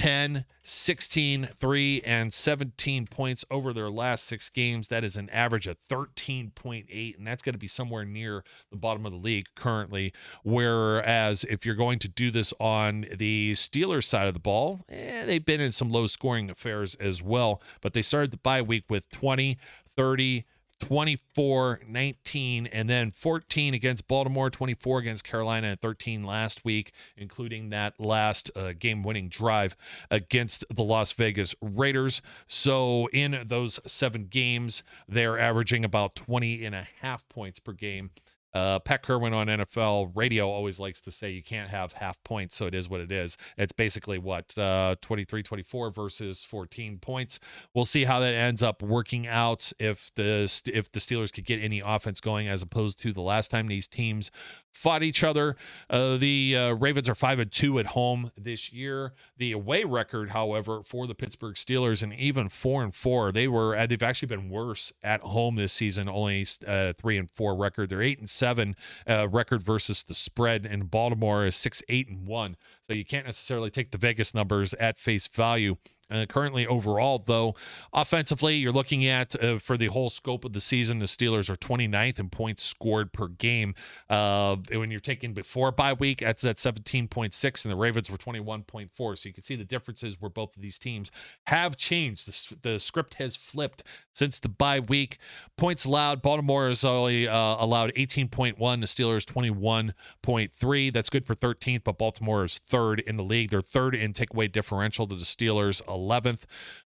10, 0.00 0.46
16, 0.62 1.48
3, 1.54 2.02
and 2.06 2.32
17 2.32 3.06
points 3.06 3.44
over 3.50 3.72
their 3.74 3.90
last 3.90 4.24
six 4.24 4.48
games. 4.48 4.88
That 4.88 5.04
is 5.04 5.16
an 5.16 5.28
average 5.28 5.66
of 5.66 5.76
13.8, 5.90 7.18
and 7.18 7.26
that's 7.26 7.42
going 7.42 7.52
to 7.52 7.58
be 7.58 7.66
somewhere 7.66 8.06
near 8.06 8.42
the 8.70 8.78
bottom 8.78 9.04
of 9.04 9.12
the 9.12 9.18
league 9.18 9.48
currently. 9.54 10.14
Whereas 10.42 11.44
if 11.44 11.66
you're 11.66 11.74
going 11.74 11.98
to 11.98 12.08
do 12.08 12.30
this 12.30 12.54
on 12.58 13.04
the 13.14 13.52
Steelers 13.52 14.04
side 14.04 14.26
of 14.26 14.32
the 14.32 14.40
ball, 14.40 14.86
eh, 14.88 15.26
they've 15.26 15.44
been 15.44 15.60
in 15.60 15.70
some 15.72 15.90
low 15.90 16.06
scoring 16.06 16.48
affairs 16.48 16.94
as 16.94 17.22
well, 17.22 17.60
but 17.82 17.92
they 17.92 18.02
started 18.02 18.30
the 18.30 18.38
bye 18.38 18.62
week 18.62 18.84
with 18.88 19.10
20, 19.10 19.58
30, 19.96 20.46
24 20.80 21.80
19 21.86 22.66
and 22.66 22.88
then 22.88 23.10
14 23.10 23.74
against 23.74 24.08
baltimore 24.08 24.50
24 24.50 25.00
against 25.00 25.24
carolina 25.24 25.68
and 25.68 25.80
13 25.80 26.24
last 26.24 26.64
week 26.64 26.92
including 27.16 27.70
that 27.70 27.98
last 28.00 28.50
uh, 28.56 28.72
game 28.78 29.02
winning 29.02 29.28
drive 29.28 29.76
against 30.10 30.64
the 30.74 30.82
las 30.82 31.12
vegas 31.12 31.54
raiders. 31.60 32.22
So 32.46 33.08
in 33.12 33.42
those 33.46 33.80
seven 33.86 34.26
games 34.26 34.82
they're 35.08 35.38
averaging 35.38 35.84
about 35.84 36.14
20 36.14 36.64
and 36.64 36.74
a 36.74 36.86
half 37.00 37.28
points 37.28 37.58
per 37.58 37.72
game 37.72 38.10
Uh, 38.52 38.78
Pat 38.78 39.02
Kirwan 39.02 39.32
on 39.32 39.46
NFL 39.46 40.12
radio 40.14 40.48
always 40.48 40.78
likes 40.78 41.00
to 41.02 41.10
say 41.10 41.30
you 41.30 41.42
can't 41.42 41.70
have 41.70 41.92
half 41.94 42.22
points, 42.24 42.56
so 42.56 42.66
it 42.66 42.74
is 42.74 42.88
what 42.88 43.00
it 43.00 43.12
is. 43.12 43.36
It's 43.56 43.72
basically 43.72 44.18
what 44.18 44.56
uh, 44.58 44.96
23 45.00 45.42
24 45.42 45.90
versus 45.90 46.42
14 46.42 46.98
points. 46.98 47.38
We'll 47.74 47.84
see 47.84 48.04
how 48.04 48.20
that 48.20 48.34
ends 48.34 48.62
up 48.62 48.82
working 48.82 49.26
out 49.26 49.72
if 49.78 50.10
the 50.14 50.50
if 50.72 50.90
the 50.92 51.00
Steelers 51.00 51.32
could 51.32 51.44
get 51.44 51.60
any 51.60 51.80
offense 51.80 52.20
going 52.20 52.48
as 52.48 52.62
opposed 52.62 52.98
to 53.00 53.12
the 53.12 53.22
last 53.22 53.50
time 53.50 53.66
these 53.66 53.88
teams 53.88 54.30
fought 54.72 55.02
each 55.02 55.22
other. 55.24 55.56
Uh, 55.88 56.16
the 56.16 56.56
uh, 56.56 56.72
Ravens 56.74 57.08
are 57.08 57.14
five 57.14 57.38
and 57.38 57.50
two 57.50 57.78
at 57.78 57.86
home 57.86 58.30
this 58.36 58.72
year. 58.72 59.12
The 59.36 59.52
away 59.52 59.84
record, 59.84 60.30
however, 60.30 60.82
for 60.84 61.06
the 61.06 61.14
Pittsburgh 61.14 61.54
Steelers 61.54 62.02
and 62.02 62.14
even 62.14 62.48
four 62.48 62.82
and 62.82 62.94
four, 62.94 63.32
they 63.32 63.48
were 63.48 63.76
uh, 63.76 63.86
they've 63.86 64.02
actually 64.02 64.28
been 64.28 64.48
worse 64.48 64.92
at 65.02 65.20
home 65.20 65.56
this 65.56 65.72
season. 65.72 66.08
Only 66.08 66.46
uh, 66.66 66.92
three 66.98 67.18
and 67.18 67.30
four 67.30 67.56
record. 67.56 67.90
They're 67.90 68.02
eight 68.02 68.18
and 68.18 68.28
seven 68.40 68.74
uh, 69.08 69.28
record 69.28 69.62
versus 69.62 70.02
the 70.02 70.14
spread, 70.14 70.66
and 70.66 70.90
Baltimore 70.90 71.46
is 71.46 71.54
six 71.54 71.82
eight 71.88 72.08
and 72.08 72.26
one. 72.26 72.56
So 72.86 72.94
you 72.94 73.04
can't 73.04 73.26
necessarily 73.26 73.70
take 73.70 73.90
the 73.92 73.98
Vegas 73.98 74.34
numbers 74.34 74.74
at 74.74 74.98
face 74.98 75.28
value. 75.28 75.76
Uh, 76.10 76.26
currently, 76.26 76.66
overall, 76.66 77.22
though, 77.24 77.54
offensively, 77.92 78.56
you're 78.56 78.72
looking 78.72 79.06
at 79.06 79.40
uh, 79.42 79.58
for 79.58 79.76
the 79.76 79.86
whole 79.86 80.10
scope 80.10 80.44
of 80.44 80.52
the 80.52 80.60
season, 80.60 80.98
the 80.98 81.06
Steelers 81.06 81.48
are 81.48 81.54
29th 81.54 82.18
in 82.18 82.28
points 82.28 82.62
scored 82.62 83.12
per 83.12 83.28
game. 83.28 83.74
Uh, 84.08 84.56
when 84.72 84.90
you're 84.90 85.00
taking 85.00 85.32
before 85.32 85.70
bye 85.72 85.92
week, 85.92 86.20
that's 86.20 86.44
at 86.44 86.56
17.6, 86.56 87.64
and 87.64 87.72
the 87.72 87.76
Ravens 87.76 88.10
were 88.10 88.18
21.4. 88.18 88.90
So 89.18 89.28
you 89.28 89.32
can 89.32 89.42
see 89.42 89.56
the 89.56 89.64
differences 89.64 90.20
where 90.20 90.30
both 90.30 90.56
of 90.56 90.62
these 90.62 90.78
teams 90.78 91.10
have 91.46 91.76
changed. 91.76 92.26
The, 92.26 92.56
the 92.72 92.80
script 92.80 93.14
has 93.14 93.36
flipped 93.36 93.82
since 94.12 94.40
the 94.40 94.48
bye 94.48 94.80
week. 94.80 95.18
Points 95.56 95.84
allowed, 95.84 96.22
Baltimore 96.22 96.68
has 96.68 96.84
only 96.84 97.28
uh, 97.28 97.56
allowed 97.58 97.94
18.1, 97.94 98.56
the 98.58 98.86
Steelers 98.86 99.24
21.3. 99.24 100.92
That's 100.92 101.10
good 101.10 101.24
for 101.24 101.34
13th, 101.34 101.84
but 101.84 101.98
Baltimore 101.98 102.44
is 102.44 102.58
third 102.58 103.00
in 103.00 103.16
the 103.16 103.22
league. 103.22 103.50
They're 103.50 103.62
third 103.62 103.94
in 103.94 104.12
takeaway 104.12 104.50
differential 104.50 105.06
to 105.06 105.14
the 105.14 105.24
Steelers 105.24 105.82
11th. 106.00 106.42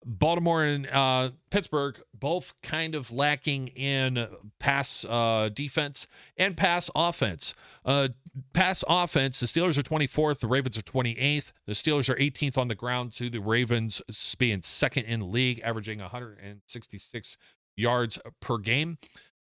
Baltimore 0.06 0.64
and 0.64 0.88
uh, 0.88 1.32
Pittsburgh 1.50 2.00
both 2.14 2.54
kind 2.64 2.96
of 2.96 3.12
lacking 3.12 3.68
in 3.70 4.28
pass 4.60 5.06
uh, 5.06 5.50
defense 5.54 6.08
and 6.38 6.56
pass 6.56 6.90
offense. 6.96 7.54
Uh, 7.86 8.10
pass 8.54 8.84
offense, 8.88 9.40
the 9.40 9.46
Steelers 9.46 9.78
are 9.78 9.84
24th, 9.84 10.40
the 10.40 10.48
Ravens 10.48 10.78
are 10.78 10.82
28th. 10.82 11.52
The 11.66 11.74
Steelers 11.74 12.10
are 12.10 12.16
18th 12.16 12.58
on 12.58 12.68
the 12.68 12.76
ground 12.76 13.12
to 13.14 13.30
the 13.30 13.40
Ravens 13.40 14.02
being 14.38 14.62
second 14.62 15.06
in 15.06 15.20
the 15.20 15.26
league, 15.26 15.60
averaging 15.64 16.00
166 16.00 17.38
yards 17.76 18.20
per 18.40 18.58
game. 18.58 18.98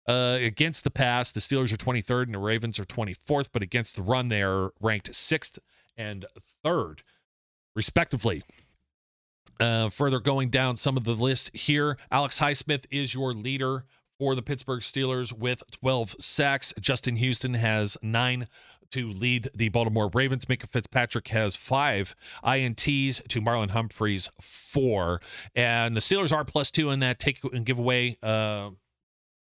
Uh, 0.07 0.37
against 0.39 0.85
the 0.85 0.91
pass, 0.91 1.31
the 1.33 1.41
Steelers 1.41 1.73
are 1.73 1.77
23rd 1.77 2.23
and 2.23 2.33
the 2.33 2.39
Ravens 2.39 2.79
are 2.79 2.85
24th, 2.85 3.49
but 3.51 3.61
against 3.61 3.97
the 3.97 4.01
run, 4.01 4.29
they 4.29 4.41
are 4.41 4.71
ranked 4.79 5.13
sixth 5.13 5.59
and 5.97 6.25
third, 6.63 7.03
respectively. 7.75 8.43
Uh, 9.59 9.89
further 9.89 10.19
going 10.19 10.49
down 10.49 10.77
some 10.77 10.97
of 10.97 11.03
the 11.03 11.13
list 11.15 11.55
here, 11.55 11.97
Alex 12.11 12.39
Highsmith 12.39 12.85
is 12.91 13.13
your 13.13 13.33
leader 13.33 13.85
for 14.17 14.35
the 14.35 14.41
Pittsburgh 14.41 14.81
Steelers 14.81 15.31
with 15.31 15.63
12 15.71 16.15
sacks. 16.19 16.73
Justin 16.79 17.17
Houston 17.17 17.53
has 17.55 17.97
nine 18.01 18.47
to 18.91 19.09
lead 19.09 19.49
the 19.53 19.69
Baltimore 19.69 20.09
Ravens. 20.13 20.45
Minkah 20.45 20.69
Fitzpatrick 20.69 21.27
has 21.29 21.55
five 21.55 22.15
INTs 22.43 23.27
to 23.27 23.41
Marlon 23.41 23.71
Humphreys 23.71 24.29
four, 24.41 25.21
and 25.55 25.95
the 25.95 25.99
Steelers 25.99 26.31
are 26.31 26.45
plus 26.45 26.71
two 26.71 26.89
in 26.89 26.99
that 26.99 27.19
take 27.19 27.39
and 27.43 27.65
give 27.65 27.79
away. 27.79 28.17
Uh, 28.23 28.71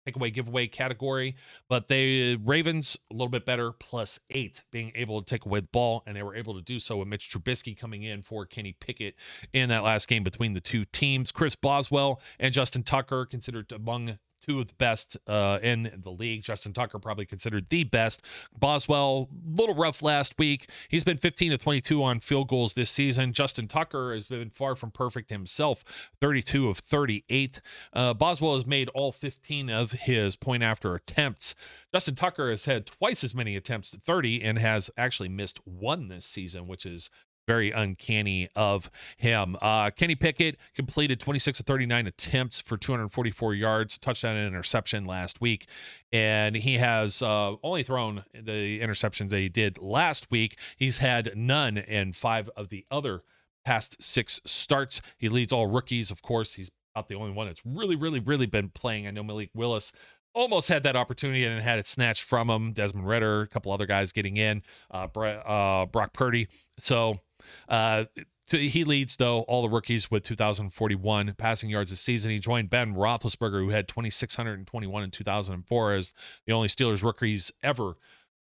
takeaway 0.07 0.33
giveaway 0.33 0.67
category, 0.67 1.37
but 1.69 1.89
they 1.89 2.37
Ravens 2.37 2.97
a 3.11 3.15
little 3.15 3.29
bit 3.29 3.45
better, 3.45 3.73
plus 3.73 4.21
eight, 4.31 4.63
being 4.71 4.93
able 4.95 5.21
to 5.21 5.27
take 5.27 5.45
away 5.45 5.61
the 5.61 5.69
ball, 5.69 6.03
and 6.07 6.17
they 6.17 6.23
were 6.23 6.35
able 6.35 6.55
to 6.55 6.63
do 6.63 6.79
so 6.79 6.99
with 6.99 7.09
Mitch 7.09 7.31
Trubisky 7.31 7.77
coming 7.77 8.03
in 8.03 8.23
for 8.23 8.47
Kenny 8.47 8.77
Pickett 8.79 9.15
in 9.53 9.69
that 9.69 9.83
last 9.83 10.09
game 10.09 10.23
between 10.23 10.53
the 10.53 10.61
two 10.61 10.85
teams. 10.85 11.33
Chris 11.33 11.55
Boswell 11.55 12.21
and 12.39 12.53
Justin 12.53 12.83
Tucker 12.83 13.27
considered 13.27 13.73
among 13.73 14.19
two 14.41 14.61
of 14.61 14.69
the 14.69 14.75
best 14.75 15.17
uh, 15.27 15.59
in 15.63 16.01
the 16.03 16.11
league. 16.11 16.43
Justin 16.43 16.73
Tucker 16.73 16.99
probably 16.99 17.27
considered 17.27 17.69
the 17.69 17.85
best. 17.85 18.23
Boswell, 18.59 19.29
a 19.33 19.61
little 19.61 19.75
rough 19.75 20.03
last 20.03 20.35
week. 20.39 20.69
He's 20.89 21.05
been 21.05 21.19
15 21.19 21.53
to 21.53 21.59
22 21.59 22.03
on 22.03 22.21
field 22.21 22.49
goals 22.49 22.75
this 22.75 22.91
season. 22.91 23.33
Justin 23.33 23.67
Tucker 23.67 24.15
has 24.15 24.27
been 24.27 24.51
far 24.51 24.75
from 24.75 24.91
perfect 24.91 25.31
himself, 25.31 25.85
32 26.21 26.69
of 26.69 26.79
38. 26.79 27.61
Uh, 27.93 28.15
Boswell 28.15 28.57
has 28.57 28.67
made 28.67 28.89
all 28.91 29.13
15 29.13 29.71
of 29.71 29.93
his 29.93 30.37
point 30.37 30.63
after 30.63 30.95
attempts. 30.95 31.55
Justin 31.93 32.15
Tucker 32.15 32.51
has 32.51 32.67
had 32.67 32.87
twice 32.87 33.25
as 33.25 33.35
many 33.35 33.57
attempts, 33.57 33.91
to 33.91 33.99
30, 33.99 34.43
and 34.43 34.59
has 34.59 34.91
actually 34.97 35.29
missed 35.29 35.61
one 35.67 36.09
this 36.09 36.25
season, 36.25 36.67
which 36.67 36.85
is 36.85 37.11
very 37.47 37.71
uncanny 37.71 38.49
of 38.57 38.91
him. 39.17 39.57
Uh, 39.61 39.91
Kenny 39.91 40.15
Pickett 40.15 40.57
completed 40.75 41.21
26 41.21 41.61
of 41.61 41.67
39 41.67 42.07
attempts 42.07 42.61
for 42.61 42.77
244 42.77 43.55
yards, 43.55 43.99
touchdown 43.99 44.37
and 44.37 44.47
interception 44.47 45.05
last 45.05 45.41
week. 45.41 45.67
And 46.13 46.57
he 46.57 46.79
has 46.79 47.23
uh, 47.23 47.57
only 47.63 47.83
thrown 47.83 48.25
the 48.35 48.81
interceptions 48.81 49.31
that 49.31 49.39
he 49.39 49.49
did 49.49 49.79
last 49.79 50.31
week. 50.31 50.59
He's 50.77 50.99
had 50.99 51.33
none 51.37 51.79
in 51.79 52.13
five 52.13 52.51
of 52.57 52.69
the 52.69 52.85
other 52.91 53.23
past 53.65 54.03
six 54.03 54.41
starts. 54.45 55.01
He 55.19 55.29
leads 55.29 55.53
all 55.53 55.67
rookies, 55.67 56.11
of 56.11 56.23
course. 56.23 56.55
He's 56.55 56.71
about 56.95 57.09
the 57.09 57.15
only 57.15 57.33
one 57.33 57.47
that's 57.47 57.63
really, 57.65 57.97
really, 57.97 58.21
really 58.21 58.47
been 58.47 58.71
playing. 58.71 59.07
I 59.07 59.11
know 59.11 59.23
Malik 59.23 59.51
Willis 59.55 59.93
almost 60.35 60.69
had 60.69 60.83
that 60.83 60.97
opportunity 60.97 61.45
and 61.45 61.63
had 61.63 61.79
it 61.79 61.87
snatched 61.87 62.23
from 62.23 62.49
him. 62.49 62.73
Desmond 62.73 63.09
Ridder, 63.09 63.43
a 63.43 63.47
couple 63.47 63.73
other 63.73 63.87
guys 63.87 64.13
getting 64.13 64.37
in, 64.37 64.63
uh, 64.91 65.07
uh, 65.19 65.87
Brock 65.87 66.13
Purdy. 66.13 66.49
So 66.79 67.21
uh, 67.69 68.05
he 68.49 68.85
leads, 68.85 69.17
though, 69.17 69.41
all 69.43 69.63
the 69.63 69.69
rookies 69.69 70.11
with 70.11 70.23
2,041 70.23 71.35
passing 71.37 71.69
yards 71.69 71.91
this 71.91 72.01
season. 72.01 72.31
He 72.31 72.39
joined 72.39 72.71
Ben 72.71 72.95
Roethlisberger, 72.95 73.65
who 73.65 73.71
had 73.71 73.89
2,621 73.89 75.03
in 75.03 75.11
2004, 75.11 75.95
as 75.95 76.15
the 76.47 76.53
only 76.53 76.69
Steelers 76.69 77.03
rookies 77.03 77.51
ever 77.63 77.97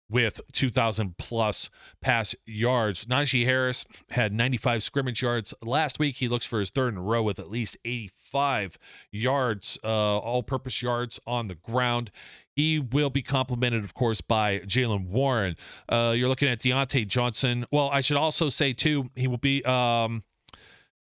with 0.08 0.40
2,000 0.52 1.16
plus 1.18 1.70
pass 2.00 2.34
yards. 2.46 3.06
Najee 3.06 3.44
Harris 3.44 3.84
had 4.10 4.32
95 4.32 4.82
scrimmage 4.82 5.22
yards 5.22 5.54
last 5.62 5.98
week. 5.98 6.16
He 6.16 6.28
looks 6.28 6.46
for 6.46 6.60
his 6.60 6.70
third 6.70 6.94
in 6.94 6.98
a 6.98 7.02
row 7.02 7.22
with 7.22 7.38
at 7.38 7.48
least 7.48 7.76
85 7.84 8.78
yards, 9.10 9.78
uh, 9.82 10.18
all 10.18 10.42
purpose 10.42 10.82
yards 10.82 11.18
on 11.26 11.48
the 11.48 11.54
ground. 11.54 12.10
He 12.54 12.78
will 12.78 13.10
be 13.10 13.22
complemented, 13.22 13.84
of 13.84 13.94
course, 13.94 14.20
by 14.20 14.60
Jaylen 14.60 15.08
Warren. 15.08 15.56
Uh, 15.88 16.14
you're 16.16 16.28
looking 16.28 16.48
at 16.48 16.60
Diontae 16.60 17.08
Johnson. 17.08 17.66
Well, 17.72 17.88
I 17.92 18.00
should 18.00 18.16
also 18.16 18.48
say, 18.48 18.72
too, 18.72 19.10
he 19.16 19.26
will 19.26 19.38
be. 19.38 19.64
Um, 19.64 20.22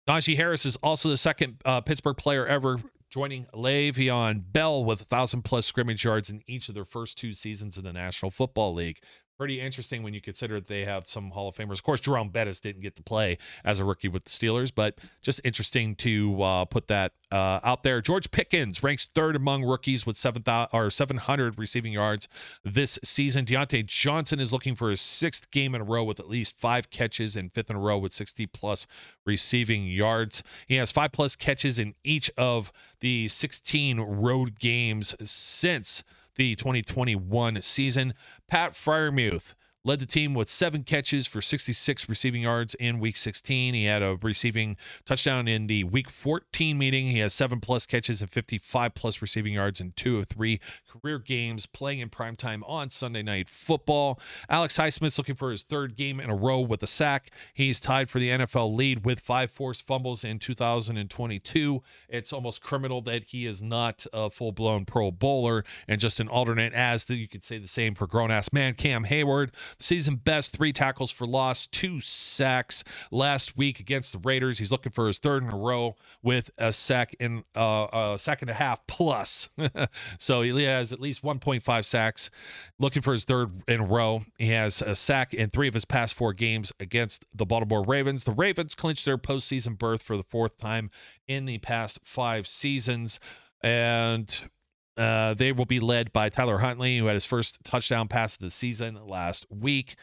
Najee 0.08 0.36
Harris 0.36 0.64
is 0.64 0.76
also 0.76 1.08
the 1.08 1.16
second 1.16 1.60
uh, 1.64 1.80
Pittsburgh 1.80 2.16
player 2.16 2.46
ever 2.46 2.78
joining 3.16 3.46
Le'Veon 3.54 4.42
Bell 4.52 4.84
with 4.84 5.00
1,000 5.00 5.40
plus 5.40 5.64
scrimmage 5.64 6.04
yards 6.04 6.28
in 6.28 6.42
each 6.46 6.68
of 6.68 6.74
their 6.74 6.84
first 6.84 7.16
two 7.16 7.32
seasons 7.32 7.78
in 7.78 7.84
the 7.84 7.92
National 7.94 8.30
Football 8.30 8.74
League 8.74 9.00
pretty 9.36 9.60
interesting 9.60 10.02
when 10.02 10.14
you 10.14 10.20
consider 10.20 10.54
that 10.54 10.66
they 10.66 10.84
have 10.84 11.06
some 11.06 11.30
Hall 11.30 11.48
of 11.48 11.54
Famers. 11.54 11.74
Of 11.74 11.82
course, 11.82 12.00
Jerome 12.00 12.30
Bettis 12.30 12.60
didn't 12.60 12.82
get 12.82 12.96
to 12.96 13.02
play 13.02 13.38
as 13.64 13.78
a 13.78 13.84
rookie 13.84 14.08
with 14.08 14.24
the 14.24 14.30
Steelers, 14.30 14.72
but 14.74 14.98
just 15.22 15.40
interesting 15.44 15.94
to 15.96 16.42
uh, 16.42 16.64
put 16.64 16.88
that 16.88 17.12
uh, 17.30 17.60
out 17.62 17.82
there. 17.82 18.00
George 18.00 18.30
Pickens 18.30 18.82
ranks 18.82 19.04
third 19.04 19.36
among 19.36 19.64
rookies 19.64 20.06
with 20.06 20.16
7,000 20.16 20.68
or 20.72 20.90
700 20.90 21.58
receiving 21.58 21.92
yards 21.92 22.28
this 22.64 22.98
season. 23.04 23.44
Diontae 23.44 23.84
Johnson 23.84 24.40
is 24.40 24.52
looking 24.52 24.74
for 24.74 24.90
his 24.90 25.00
sixth 25.00 25.50
game 25.50 25.74
in 25.74 25.80
a 25.80 25.84
row 25.84 26.04
with 26.04 26.20
at 26.20 26.28
least 26.28 26.56
five 26.56 26.90
catches 26.90 27.36
and 27.36 27.52
fifth 27.52 27.70
in 27.70 27.76
a 27.76 27.80
row 27.80 27.98
with 27.98 28.12
60 28.12 28.46
plus 28.46 28.86
receiving 29.24 29.86
yards. 29.86 30.42
He 30.66 30.76
has 30.76 30.92
five 30.92 31.12
plus 31.12 31.36
catches 31.36 31.78
in 31.78 31.94
each 32.04 32.30
of 32.38 32.72
the 33.00 33.28
16 33.28 34.00
road 34.00 34.58
games 34.58 35.14
since 35.22 36.02
the 36.36 36.54
2021 36.54 37.62
season. 37.62 38.14
Pat 38.48 38.72
Freiermuth 38.72 39.54
led 39.86 40.00
the 40.00 40.06
team 40.06 40.34
with 40.34 40.48
seven 40.48 40.82
catches 40.82 41.26
for 41.28 41.40
66 41.40 42.08
receiving 42.08 42.42
yards 42.42 42.74
in 42.74 42.98
week 42.98 43.16
16. 43.16 43.72
He 43.72 43.84
had 43.84 44.02
a 44.02 44.18
receiving 44.20 44.76
touchdown 45.04 45.46
in 45.46 45.68
the 45.68 45.84
week 45.84 46.10
14 46.10 46.76
meeting. 46.76 47.06
He 47.06 47.20
has 47.20 47.32
seven 47.32 47.60
plus 47.60 47.86
catches 47.86 48.20
and 48.20 48.28
55 48.28 48.94
plus 48.94 49.22
receiving 49.22 49.54
yards 49.54 49.80
in 49.80 49.92
two 49.94 50.18
of 50.18 50.26
three 50.26 50.60
career 51.00 51.18
games 51.18 51.66
playing 51.66 52.00
in 52.00 52.08
primetime 52.08 52.62
on 52.68 52.90
Sunday 52.90 53.22
Night 53.22 53.48
Football. 53.48 54.20
Alex 54.48 54.76
Highsmith's 54.76 55.18
looking 55.18 55.34
for 55.34 55.50
his 55.50 55.62
third 55.62 55.96
game 55.96 56.20
in 56.20 56.30
a 56.30 56.34
row 56.34 56.60
with 56.60 56.82
a 56.82 56.86
sack. 56.86 57.30
He's 57.54 57.80
tied 57.80 58.08
for 58.08 58.18
the 58.18 58.30
NFL 58.30 58.74
lead 58.74 59.04
with 59.04 59.20
five 59.20 59.50
forced 59.50 59.86
fumbles 59.86 60.24
in 60.24 60.38
2022. 60.38 61.82
It's 62.08 62.32
almost 62.32 62.62
criminal 62.62 63.00
that 63.02 63.24
he 63.24 63.46
is 63.46 63.62
not 63.62 64.06
a 64.12 64.30
full 64.30 64.52
blown 64.52 64.84
Pro 64.84 65.10
Bowler 65.10 65.64
and 65.88 66.00
just 66.00 66.20
an 66.20 66.28
alternate, 66.28 66.72
as 66.72 67.08
you 67.10 67.28
could 67.28 67.44
say 67.44 67.58
the 67.58 67.68
same 67.68 67.94
for 67.94 68.06
grown 68.06 68.30
ass 68.30 68.52
man 68.52 68.74
Cam 68.74 69.04
Heyward. 69.04 69.50
Season 69.78 70.16
best, 70.16 70.56
three 70.56 70.72
tackles 70.72 71.10
for 71.10 71.26
loss, 71.26 71.66
two 71.66 72.00
sacks 72.00 72.84
last 73.10 73.56
week 73.56 73.80
against 73.80 74.12
the 74.12 74.18
Raiders. 74.18 74.58
He's 74.58 74.70
looking 74.70 74.92
for 74.92 75.06
his 75.06 75.18
third 75.18 75.42
in 75.42 75.50
a 75.50 75.56
row 75.56 75.96
with 76.22 76.50
a 76.58 76.72
sack 76.72 77.14
in 77.18 77.44
uh, 77.56 78.14
a 78.14 78.18
sack 78.18 78.42
and 78.42 78.50
a 78.50 78.54
half 78.54 78.86
plus. 78.86 79.48
so 80.18 80.42
he 80.42 80.62
has 80.64 80.85
at 80.92 81.00
least 81.00 81.22
1.5 81.22 81.84
sacks. 81.84 82.30
Looking 82.78 83.02
for 83.02 83.12
his 83.12 83.24
third 83.24 83.62
in 83.68 83.80
a 83.80 83.84
row. 83.84 84.24
He 84.38 84.50
has 84.50 84.82
a 84.82 84.94
sack 84.94 85.34
in 85.34 85.50
three 85.50 85.68
of 85.68 85.74
his 85.74 85.84
past 85.84 86.14
four 86.14 86.32
games 86.32 86.72
against 86.80 87.24
the 87.34 87.46
Baltimore 87.46 87.84
Ravens. 87.84 88.24
The 88.24 88.32
Ravens 88.32 88.74
clinched 88.74 89.04
their 89.04 89.18
postseason 89.18 89.78
berth 89.78 90.02
for 90.02 90.16
the 90.16 90.22
fourth 90.22 90.56
time 90.56 90.90
in 91.26 91.44
the 91.44 91.58
past 91.58 91.98
five 92.02 92.46
seasons. 92.46 93.20
And 93.62 94.48
uh, 94.96 95.34
they 95.34 95.52
will 95.52 95.64
be 95.64 95.80
led 95.80 96.12
by 96.12 96.28
Tyler 96.28 96.58
Huntley, 96.58 96.98
who 96.98 97.06
had 97.06 97.14
his 97.14 97.26
first 97.26 97.62
touchdown 97.64 98.08
pass 98.08 98.34
of 98.34 98.40
the 98.40 98.50
season 98.50 98.98
last 99.06 99.46
week. 99.50 99.96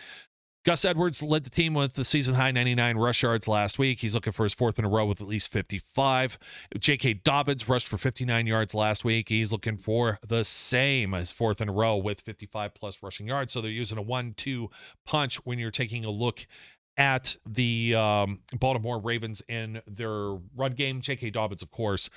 Gus 0.65 0.85
Edwards 0.85 1.21
led 1.21 1.43
the 1.43 1.49
team 1.49 1.73
with 1.73 1.93
the 1.93 2.05
season 2.05 2.35
high 2.35 2.51
99 2.51 2.95
rush 2.97 3.21
yards 3.21 3.49
last 3.49 3.77
week. 3.77 3.99
He's 3.99 4.15
looking 4.15 4.31
for 4.31 4.43
his 4.43 4.53
fourth 4.53 4.79
in 4.79 4.85
a 4.85 4.89
row 4.89 5.05
with 5.05 5.19
at 5.19 5.27
least 5.27 5.51
55. 5.51 6.39
J.K. 6.79 7.15
Dobbins 7.15 7.67
rushed 7.67 7.87
for 7.87 7.97
59 7.97 8.47
yards 8.47 8.73
last 8.73 9.03
week. 9.03 9.27
He's 9.27 9.51
looking 9.51 9.75
for 9.75 10.19
the 10.25 10.45
same 10.45 11.13
as 11.13 11.33
fourth 11.33 11.59
in 11.59 11.67
a 11.67 11.73
row 11.73 11.97
with 11.97 12.21
55 12.21 12.73
plus 12.75 13.03
rushing 13.03 13.27
yards. 13.27 13.51
So 13.51 13.59
they're 13.59 13.71
using 13.71 13.97
a 13.97 14.01
one 14.01 14.35
two 14.37 14.69
punch 15.05 15.35
when 15.45 15.59
you're 15.59 15.69
taking 15.69 16.05
a 16.05 16.09
look 16.11 16.47
at 16.95 17.35
the 17.45 17.95
um, 17.95 18.39
Baltimore 18.57 18.99
Ravens 18.99 19.41
in 19.49 19.81
their 19.85 20.35
run 20.55 20.73
game. 20.75 21.01
J.K. 21.01 21.31
Dobbins, 21.31 21.61
of 21.61 21.71
course, 21.71 22.09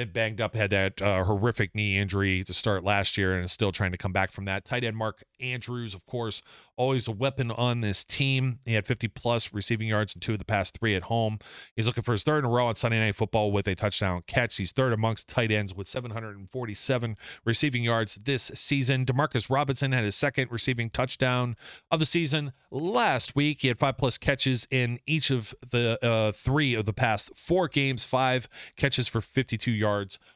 been 0.00 0.12
banged 0.12 0.40
up, 0.40 0.54
had 0.54 0.70
that 0.70 1.02
uh, 1.02 1.24
horrific 1.24 1.74
knee 1.74 1.98
injury 1.98 2.42
to 2.42 2.54
start 2.54 2.82
last 2.82 3.18
year, 3.18 3.34
and 3.34 3.44
is 3.44 3.52
still 3.52 3.70
trying 3.70 3.92
to 3.92 3.98
come 3.98 4.12
back 4.12 4.30
from 4.30 4.46
that. 4.46 4.64
Tight 4.64 4.82
end 4.82 4.96
Mark 4.96 5.22
Andrews, 5.38 5.92
of 5.92 6.06
course, 6.06 6.40
always 6.76 7.06
a 7.06 7.12
weapon 7.12 7.50
on 7.50 7.82
this 7.82 8.02
team. 8.02 8.60
He 8.64 8.72
had 8.72 8.86
50 8.86 9.08
plus 9.08 9.52
receiving 9.52 9.88
yards 9.88 10.14
in 10.14 10.20
two 10.20 10.32
of 10.32 10.38
the 10.38 10.46
past 10.46 10.78
three 10.78 10.94
at 10.94 11.04
home. 11.04 11.38
He's 11.76 11.86
looking 11.86 12.02
for 12.02 12.12
his 12.12 12.22
third 12.22 12.38
in 12.38 12.44
a 12.46 12.48
row 12.48 12.66
on 12.66 12.76
Sunday 12.76 12.98
Night 12.98 13.14
Football 13.14 13.52
with 13.52 13.68
a 13.68 13.74
touchdown 13.74 14.22
catch. 14.26 14.56
He's 14.56 14.72
third 14.72 14.94
amongst 14.94 15.28
tight 15.28 15.52
ends 15.52 15.74
with 15.74 15.86
747 15.86 17.16
receiving 17.44 17.84
yards 17.84 18.14
this 18.14 18.50
season. 18.54 19.04
Demarcus 19.04 19.50
Robinson 19.50 19.92
had 19.92 20.04
his 20.04 20.16
second 20.16 20.50
receiving 20.50 20.88
touchdown 20.88 21.56
of 21.90 22.00
the 22.00 22.06
season 22.06 22.52
last 22.70 23.36
week. 23.36 23.60
He 23.60 23.68
had 23.68 23.78
five 23.78 23.98
plus 23.98 24.16
catches 24.16 24.66
in 24.70 24.98
each 25.06 25.30
of 25.30 25.54
the 25.68 25.98
uh, 26.02 26.32
three 26.32 26.72
of 26.72 26.86
the 26.86 26.94
past 26.94 27.36
four 27.36 27.68
games, 27.68 28.04
five 28.04 28.48
catches 28.76 29.06
for 29.06 29.20
52 29.20 29.70
yards 29.70 29.89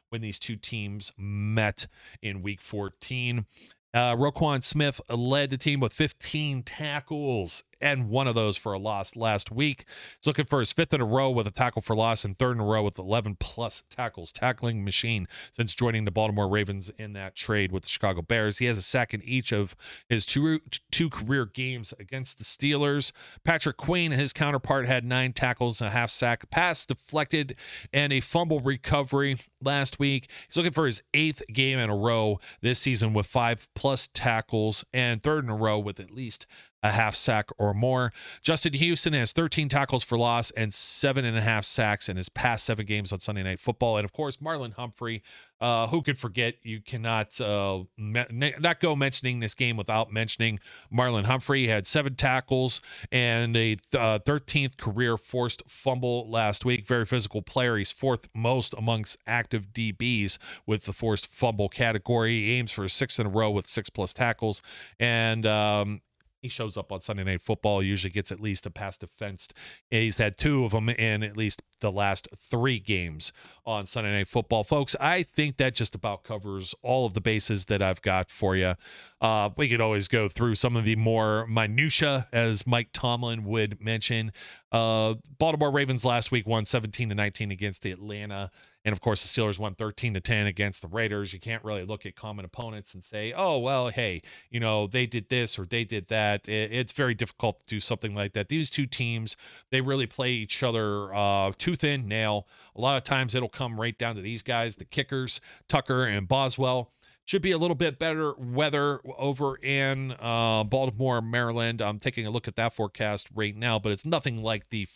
when 0.09 0.21
these 0.21 0.39
two 0.39 0.55
teams 0.55 1.11
met 1.17 1.87
in 2.21 2.41
week 2.41 2.61
14. 2.61 3.45
Uh, 3.93 4.13
Roquan 4.15 4.61
Smith 4.61 4.99
led 5.09 5.49
the 5.51 5.57
team 5.57 5.79
with 5.79 5.93
15 5.93 6.63
tackles 6.63 7.63
and 7.85 8.09
one 8.09 8.27
of 8.27 8.33
those 8.33 8.57
for 8.57 8.73
a 8.73 8.79
loss 8.79 9.15
last 9.15 9.51
week. 9.51 9.85
He's 10.17 10.25
looking 10.25 10.45
for 10.45 10.59
his 10.59 10.73
fifth 10.73 10.91
in 10.91 11.01
a 11.01 11.05
row 11.05 11.29
with 11.29 11.45
a 11.45 11.51
tackle 11.51 11.83
for 11.83 11.95
loss 11.95 12.25
and 12.25 12.35
third 12.35 12.57
in 12.57 12.61
a 12.61 12.65
row 12.65 12.81
with 12.81 12.97
11 12.97 13.37
plus 13.39 13.83
tackles. 13.91 14.31
Tackling 14.31 14.83
machine 14.83 15.27
since 15.51 15.75
joining 15.75 16.03
the 16.03 16.09
Baltimore 16.09 16.49
Ravens 16.49 16.89
in 16.97 17.13
that 17.13 17.35
trade 17.35 17.71
with 17.71 17.83
the 17.83 17.89
Chicago 17.89 18.23
Bears. 18.23 18.57
He 18.57 18.65
has 18.65 18.79
a 18.79 18.81
sack 18.81 19.13
in 19.13 19.21
each 19.21 19.51
of 19.51 19.75
his 20.09 20.25
two 20.25 20.61
two 20.89 21.11
career 21.11 21.45
games 21.45 21.93
against 21.99 22.39
the 22.39 22.43
Steelers. 22.43 23.11
Patrick 23.43 23.77
Queen, 23.77 24.11
his 24.11 24.33
counterpart, 24.33 24.87
had 24.87 25.05
nine 25.05 25.31
tackles 25.31 25.79
and 25.79 25.87
a 25.87 25.91
half 25.91 26.09
sack, 26.09 26.49
pass 26.49 26.87
deflected, 26.87 27.55
and 27.93 28.11
a 28.11 28.19
fumble 28.19 28.61
recovery 28.61 29.37
last 29.61 29.99
week. 29.99 30.27
He's 30.47 30.57
looking 30.57 30.71
for 30.71 30.87
his 30.87 31.03
eighth 31.13 31.43
game 31.53 31.77
in 31.77 31.91
a 31.91 31.95
row 31.95 32.39
this 32.61 32.79
season 32.79 33.13
with 33.13 33.27
five 33.27 33.67
plus 33.75 34.09
tackles 34.11 34.83
and 34.91 35.21
third 35.21 35.43
in 35.43 35.51
a 35.51 35.55
row 35.55 35.77
with 35.77 35.99
at 35.99 36.09
least 36.09 36.47
a 36.85 36.91
half 36.91 37.15
sack 37.15 37.49
or 37.57 37.73
more. 37.73 38.11
Justin 38.41 38.73
Houston 38.73 39.13
has 39.13 39.31
13 39.31 39.69
tackles 39.69 40.03
for 40.03 40.17
loss 40.17 40.51
and 40.51 40.73
seven 40.73 41.25
and 41.25 41.37
a 41.37 41.41
half 41.41 41.65
sacks 41.65 42.07
in 42.09 42.17
his 42.17 42.29
past 42.29 42.65
seven 42.65 42.85
games 42.85 43.11
on 43.11 43.19
Sunday 43.19 43.43
Night 43.43 43.59
Football. 43.59 43.97
And 43.97 44.05
of 44.05 44.13
course, 44.13 44.37
Marlon 44.37 44.73
Humphrey 44.73 45.23
uh, 45.61 45.87
who 45.87 46.01
could 46.01 46.17
forget? 46.17 46.55
You 46.63 46.81
cannot 46.81 47.39
uh, 47.39 47.83
me- 47.97 48.53
not 48.59 48.79
go 48.79 48.95
mentioning 48.95 49.39
this 49.39 49.53
game 49.53 49.77
without 49.77 50.11
mentioning 50.11 50.59
Marlon 50.93 51.25
Humphrey. 51.25 51.61
He 51.61 51.67
had 51.69 51.87
seven 51.87 52.15
tackles 52.15 52.81
and 53.11 53.55
a 53.55 53.75
th- 53.75 53.79
uh, 53.95 54.19
13th 54.19 54.77
career 54.77 55.17
forced 55.17 55.63
fumble 55.67 56.29
last 56.29 56.65
week. 56.65 56.85
Very 56.85 57.05
physical 57.05 57.41
player. 57.41 57.77
He's 57.77 57.91
fourth 57.91 58.27
most 58.33 58.73
amongst 58.77 59.17
active 59.25 59.67
DBs 59.71 60.37
with 60.65 60.83
the 60.83 60.93
forced 60.93 61.27
fumble 61.27 61.69
category. 61.69 62.41
He 62.41 62.53
aims 62.53 62.71
for 62.71 62.87
six 62.89 63.17
in 63.17 63.27
a 63.27 63.29
row 63.29 63.49
with 63.49 63.65
six 63.65 63.89
plus 63.89 64.13
tackles. 64.13 64.61
And 64.99 65.45
um, 65.45 66.01
he 66.45 66.49
shows 66.49 66.77
up 66.77 66.91
on 66.91 67.01
Sunday 67.01 67.23
Night 67.23 67.41
Football, 67.41 67.81
usually 67.81 68.11
gets 68.11 68.31
at 68.31 68.39
least 68.39 68.67
a 68.67 68.69
pass 68.69 68.99
defense. 68.99 69.47
He's 69.89 70.19
had 70.19 70.37
two 70.37 70.63
of 70.63 70.73
them 70.73 70.89
in 70.89 71.23
at 71.23 71.35
least 71.35 71.63
the 71.81 71.91
last 71.91 72.27
three 72.37 72.77
games 72.77 73.33
on 73.65 73.87
Sunday 73.87 74.11
Night 74.11 74.27
Football. 74.27 74.63
Folks, 74.63 74.95
I 74.99 75.23
think 75.23 75.57
that 75.57 75.73
just 75.73 75.95
about 75.95 76.23
covers 76.23 76.75
all 76.83 77.07
of 77.07 77.15
the 77.15 77.21
bases 77.21 77.65
that 77.65 77.81
I've 77.81 78.03
got 78.03 78.29
for 78.29 78.55
you. 78.55 78.75
Uh, 79.19 79.49
we 79.57 79.67
could 79.67 79.81
always 79.81 80.07
go 80.07 80.29
through 80.29 80.53
some 80.53 80.75
of 80.75 80.83
the 80.83 80.95
more 80.95 81.47
minutia, 81.47 82.27
as 82.31 82.67
Mike 82.67 82.89
Tomlin 82.93 83.43
would 83.43 83.81
mention. 83.81 84.31
Uh, 84.71 85.15
Baltimore 85.39 85.71
Ravens 85.71 86.05
last 86.05 86.31
week 86.31 86.45
won 86.45 86.63
17 86.63 87.09
to 87.09 87.15
19 87.15 87.49
against 87.49 87.81
the 87.81 87.91
Atlanta. 87.91 88.51
And 88.85 88.93
of 88.93 89.01
course, 89.01 89.23
the 89.23 89.41
Steelers 89.41 89.57
won 89.57 89.73
13 89.73 90.13
to 90.13 90.21
10 90.21 90.45
against 90.45 90.83
the 90.83 90.87
Raiders. 90.87 91.33
You 91.33 91.39
can't 91.39 91.63
really 91.63 91.83
look 91.83 92.05
at 92.05 92.15
common 92.15 92.45
opponents 92.45 92.93
and 92.93 93.03
say, 93.03 93.33
oh, 93.35 93.57
well, 93.57 93.89
hey, 93.89 94.21
you 94.51 94.59
know, 94.59 94.85
they 94.85 95.07
did 95.07 95.29
this 95.29 95.57
or 95.57 95.65
they 95.65 95.83
did 95.83 96.07
that. 96.09 96.47
It's 96.47 96.91
very 96.91 97.15
difficult 97.15 97.59
to 97.59 97.65
do 97.65 97.79
something 97.79 98.13
like 98.13 98.33
that. 98.33 98.47
These 98.47 98.69
two 98.69 98.85
teams, 98.85 99.35
they 99.71 99.81
really 99.81 100.05
play 100.05 100.31
each 100.31 100.61
other 100.61 101.11
uh, 101.15 101.51
tooth 101.57 101.83
and 101.83 102.07
nail. 102.07 102.47
A 102.75 102.81
lot 102.81 102.95
of 102.95 103.03
times 103.03 103.33
it'll 103.33 103.49
come 103.49 103.81
right 103.81 103.97
down 103.97 104.15
to 104.17 104.21
these 104.21 104.43
guys, 104.43 104.75
the 104.75 104.85
kickers, 104.85 105.41
Tucker 105.67 106.05
and 106.05 106.27
Boswell. 106.27 106.91
Should 107.27 107.41
be 107.41 107.51
a 107.51 107.57
little 107.57 107.75
bit 107.75 107.97
better 107.97 108.35
weather 108.37 108.99
over 109.17 109.55
in 109.55 110.13
uh, 110.19 110.63
Baltimore, 110.63 111.23
Maryland. 111.23 111.81
I'm 111.81 111.97
taking 111.97 112.27
a 112.27 112.29
look 112.29 112.47
at 112.47 112.55
that 112.57 112.75
forecast 112.75 113.29
right 113.33 113.55
now, 113.55 113.79
but 113.79 113.91
it's 113.91 114.05
nothing 114.05 114.43
like 114.43 114.69
the 114.69 114.87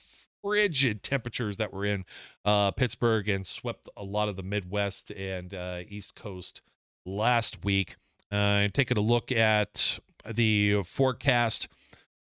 frigid 0.44 1.04
temperatures 1.04 1.58
that 1.58 1.74
were 1.74 1.86
in 1.86 2.06
uh, 2.46 2.72
Pittsburgh 2.72 3.28
and 3.30 3.46
swept 3.46 3.90
a 3.96 4.04
lot 4.04 4.30
of 4.30 4.36
the 4.36 4.44
Midwest 4.44 5.12
and 5.12 5.54
uh, 5.54 5.80
East 5.88 6.16
Coast 6.16 6.62
last 7.06 7.64
week. 7.64 7.96
Uh, 8.32 8.68
taking 8.74 8.98
a 8.98 9.02
look 9.02 9.32
at 9.32 10.00
the 10.26 10.84
forecast. 10.84 11.68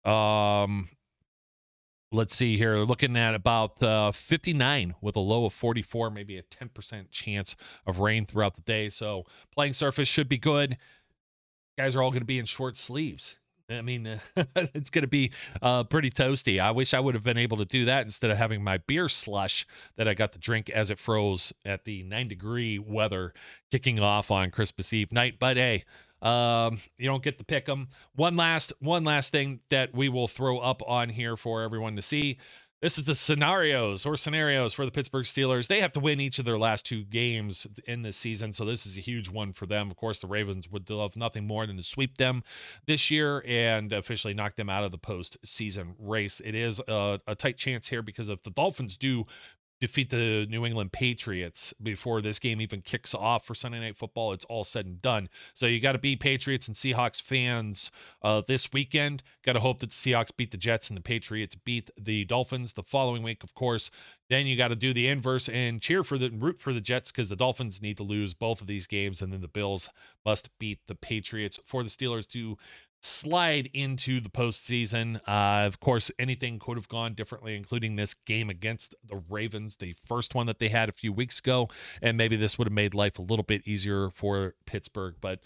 Um, 0.06 0.90
let's 2.12 2.36
see 2.36 2.58
here. 2.58 2.78
Looking 2.78 3.18
at 3.18 3.34
about 3.34 3.82
uh, 3.82 4.12
59 4.12 4.96
with 5.02 5.16
a 5.16 5.20
low 5.20 5.46
of 5.46 5.54
44, 5.54 6.10
maybe 6.10 6.38
a 6.38 6.44
10% 6.44 7.12
chance 7.12 7.56
of 7.86 8.00
rain 8.00 8.26
throughout 8.26 8.56
the 8.56 8.62
day. 8.62 8.90
So 8.90 9.26
playing 9.54 9.74
surface 9.74 10.08
should 10.08 10.30
be 10.30 10.38
good. 10.38 10.78
Guys 11.78 11.96
are 11.96 12.02
all 12.02 12.12
going 12.12 12.22
to 12.22 12.26
be 12.26 12.40
in 12.40 12.46
short 12.46 12.78
sleeves. 12.78 13.38
I 13.70 13.82
mean, 13.82 14.20
it's 14.56 14.90
going 14.90 15.04
to 15.04 15.08
be 15.08 15.32
uh, 15.62 15.84
pretty 15.84 16.10
toasty. 16.10 16.60
I 16.60 16.72
wish 16.72 16.94
I 16.94 17.00
would 17.00 17.16
have 17.16 17.24
been 17.24 17.38
able 17.38 17.58
to 17.58 17.66
do 17.66 17.86
that 17.86 18.06
instead 18.06 18.32
of 18.32 18.38
having 18.38 18.64
my 18.64 18.78
beer 18.78 19.10
slush 19.10 19.66
that 19.98 20.08
I 20.08 20.14
got 20.14 20.32
to 20.34 20.40
drink 20.40 20.70
as 20.70 20.90
it 20.90 21.00
froze 21.00 21.54
at 21.66 21.84
the 21.84 22.04
nine 22.04 22.28
degree 22.28 22.80
weather 22.80 23.34
kicking 23.72 24.00
off 24.00 24.32
on 24.32 24.52
Christmas 24.52 24.94
Eve 24.94 25.12
night. 25.12 25.36
But 25.40 25.58
hey, 25.58 25.84
um, 26.22 26.80
you 26.98 27.08
don't 27.08 27.24
get 27.24 27.38
to 27.40 27.44
pick 27.44 27.66
them. 27.66 27.90
One 28.16 28.36
last, 28.36 28.74
one 28.80 29.04
last 29.04 29.32
thing 29.32 29.60
that 29.70 29.94
we 29.94 30.10
will 30.10 30.28
throw 30.28 30.60
up 30.60 30.82
on 30.88 31.10
here 31.10 31.36
for 31.36 31.62
everyone 31.62 31.96
to 31.96 32.02
see. 32.02 32.38
This 32.80 33.00
is 33.00 33.06
the 33.06 33.16
scenarios 33.16 34.06
or 34.06 34.16
scenarios 34.16 34.72
for 34.72 34.86
the 34.86 34.92
Pittsburgh 34.92 35.26
Steelers. 35.26 35.66
They 35.66 35.82
have 35.82 35.92
to 35.94 36.00
win 36.00 36.20
each 36.20 36.38
of 36.38 36.46
their 36.46 36.60
last 36.60 36.86
two 36.86 37.04
games 37.04 37.66
in 37.88 38.04
this 38.04 38.16
season, 38.16 38.54
so 38.54 38.66
this 38.66 38.86
is 38.86 38.96
a 38.96 39.02
huge 39.02 39.32
one 39.32 39.52
for 39.52 39.66
them. 39.66 39.90
Of 39.90 39.98
course, 39.98 40.20
the 40.20 40.28
Ravens 40.28 40.70
would 40.70 40.88
love 40.88 41.16
nothing 41.16 41.48
more 41.48 41.66
than 41.66 41.78
to 41.78 41.84
sweep 41.84 42.20
them 42.20 42.44
this 42.86 43.10
year 43.10 43.44
and 43.48 43.92
officially 43.92 44.36
knock 44.36 44.58
them 44.58 44.70
out 44.70 44.84
of 44.84 44.92
the 44.92 45.00
postseason 45.00 45.96
race. 45.98 46.40
It 46.46 46.54
is 46.54 46.80
a, 46.88 47.20
a 47.26 47.34
tight 47.34 47.58
chance 47.58 47.88
here 47.88 48.04
because 48.04 48.30
if 48.30 48.44
the 48.44 48.52
Dolphins 48.52 48.96
do 48.96 49.26
defeat 49.80 50.10
the 50.10 50.46
New 50.50 50.66
England 50.66 50.92
Patriots 50.92 51.74
before 51.82 52.22
this 52.22 52.40
game 52.40 52.60
even 52.62 52.82
kicks 52.82 53.14
off 53.14 53.46
for 53.46 53.54
Sunday 53.56 53.80
Night 53.80 53.96
Football. 53.98 54.34
It's 54.34 54.46
all 54.46 54.64
said 54.64 54.86
and 54.86 55.02
done. 55.02 55.30
So 55.54 55.66
you 55.66 55.80
got 55.80 55.92
to 55.92 55.98
be 55.98 56.16
Patriots 56.16 56.68
and 56.68 56.76
Seahawks 56.76 57.22
fans 57.22 57.92
uh, 58.22 58.42
this 58.48 58.72
weekend. 58.74 59.24
Got 59.44 59.54
to 59.54 59.60
hope 59.60 59.80
that 59.80 59.90
the 59.90 59.96
Seahawks 59.96 60.36
beat 60.36 60.52
the 60.52 60.58
Jets 60.58 60.90
and 60.90 60.98
the 60.98 61.02
Patriots 61.02 61.56
beat 61.56 61.90
the 61.98 62.26
Dolphins 62.26 62.74
the 62.74 62.84
following 62.84 63.24
week, 63.24 63.44
of 63.44 63.54
course. 63.54 63.92
Then 64.30 64.46
you 64.46 64.58
got 64.58 64.70
to 64.70 64.76
do 64.76 64.94
the 64.94 65.08
inverse 65.08 65.48
and 65.48 65.82
cheer 65.82 66.04
for 66.04 66.18
the 66.18 66.30
root 66.30 66.60
for 66.60 66.74
the 66.74 66.82
Jets 66.82 67.12
because 67.12 67.30
the 67.30 67.36
Dolphins 67.36 67.82
need 67.82 67.98
to 67.98 68.04
lose 68.04 68.34
both 68.34 68.60
of 68.60 68.68
these 68.68 68.86
games, 68.86 69.22
and 69.22 69.32
then 69.32 69.42
the 69.42 69.48
Bills 69.48 69.90
must 70.26 70.50
beat 70.60 70.80
the 70.88 70.96
Patriots 70.96 71.60
for 71.66 71.82
the 71.82 71.90
Steelers 71.90 72.28
to 72.32 72.58
slide 73.02 73.70
into 73.74 74.20
the 74.20 74.30
postseason. 74.30 75.18
Uh, 75.28 75.66
of 75.66 75.80
course, 75.80 76.12
anything 76.18 76.60
could 76.60 76.78
have 76.78 76.88
gone 76.88 77.14
differently, 77.14 77.56
including 77.56 77.96
this 77.96 78.14
game 78.14 78.50
against 78.50 78.96
the 79.06 79.22
Ravens, 79.30 79.78
the 79.78 79.94
first 79.94 80.36
one 80.36 80.48
that 80.48 80.60
they 80.60 80.70
had 80.70 80.90
a 80.90 80.94
few 80.94 81.14
weeks 81.14 81.40
ago. 81.40 81.70
And 82.02 82.18
maybe 82.18 82.36
this 82.36 82.58
would 82.58 82.68
have 82.68 82.74
made 82.74 82.94
life 82.94 83.20
a 83.20 83.22
little 83.22 83.44
bit 83.44 83.68
easier 83.68 84.10
for 84.10 84.56
Pittsburgh. 84.66 85.16
But 85.22 85.40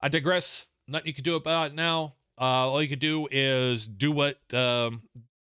I 0.00 0.08
digress. 0.08 0.66
Nothing 0.88 1.08
you 1.08 1.14
could 1.14 1.24
do 1.24 1.36
about 1.36 1.68
it 1.68 1.74
now. 1.74 2.14
Uh, 2.40 2.68
all 2.70 2.82
you 2.82 2.88
could 2.88 2.98
do 2.98 3.28
is 3.30 3.86
do 3.86 4.10
what 4.10 4.38
um, 4.52 5.02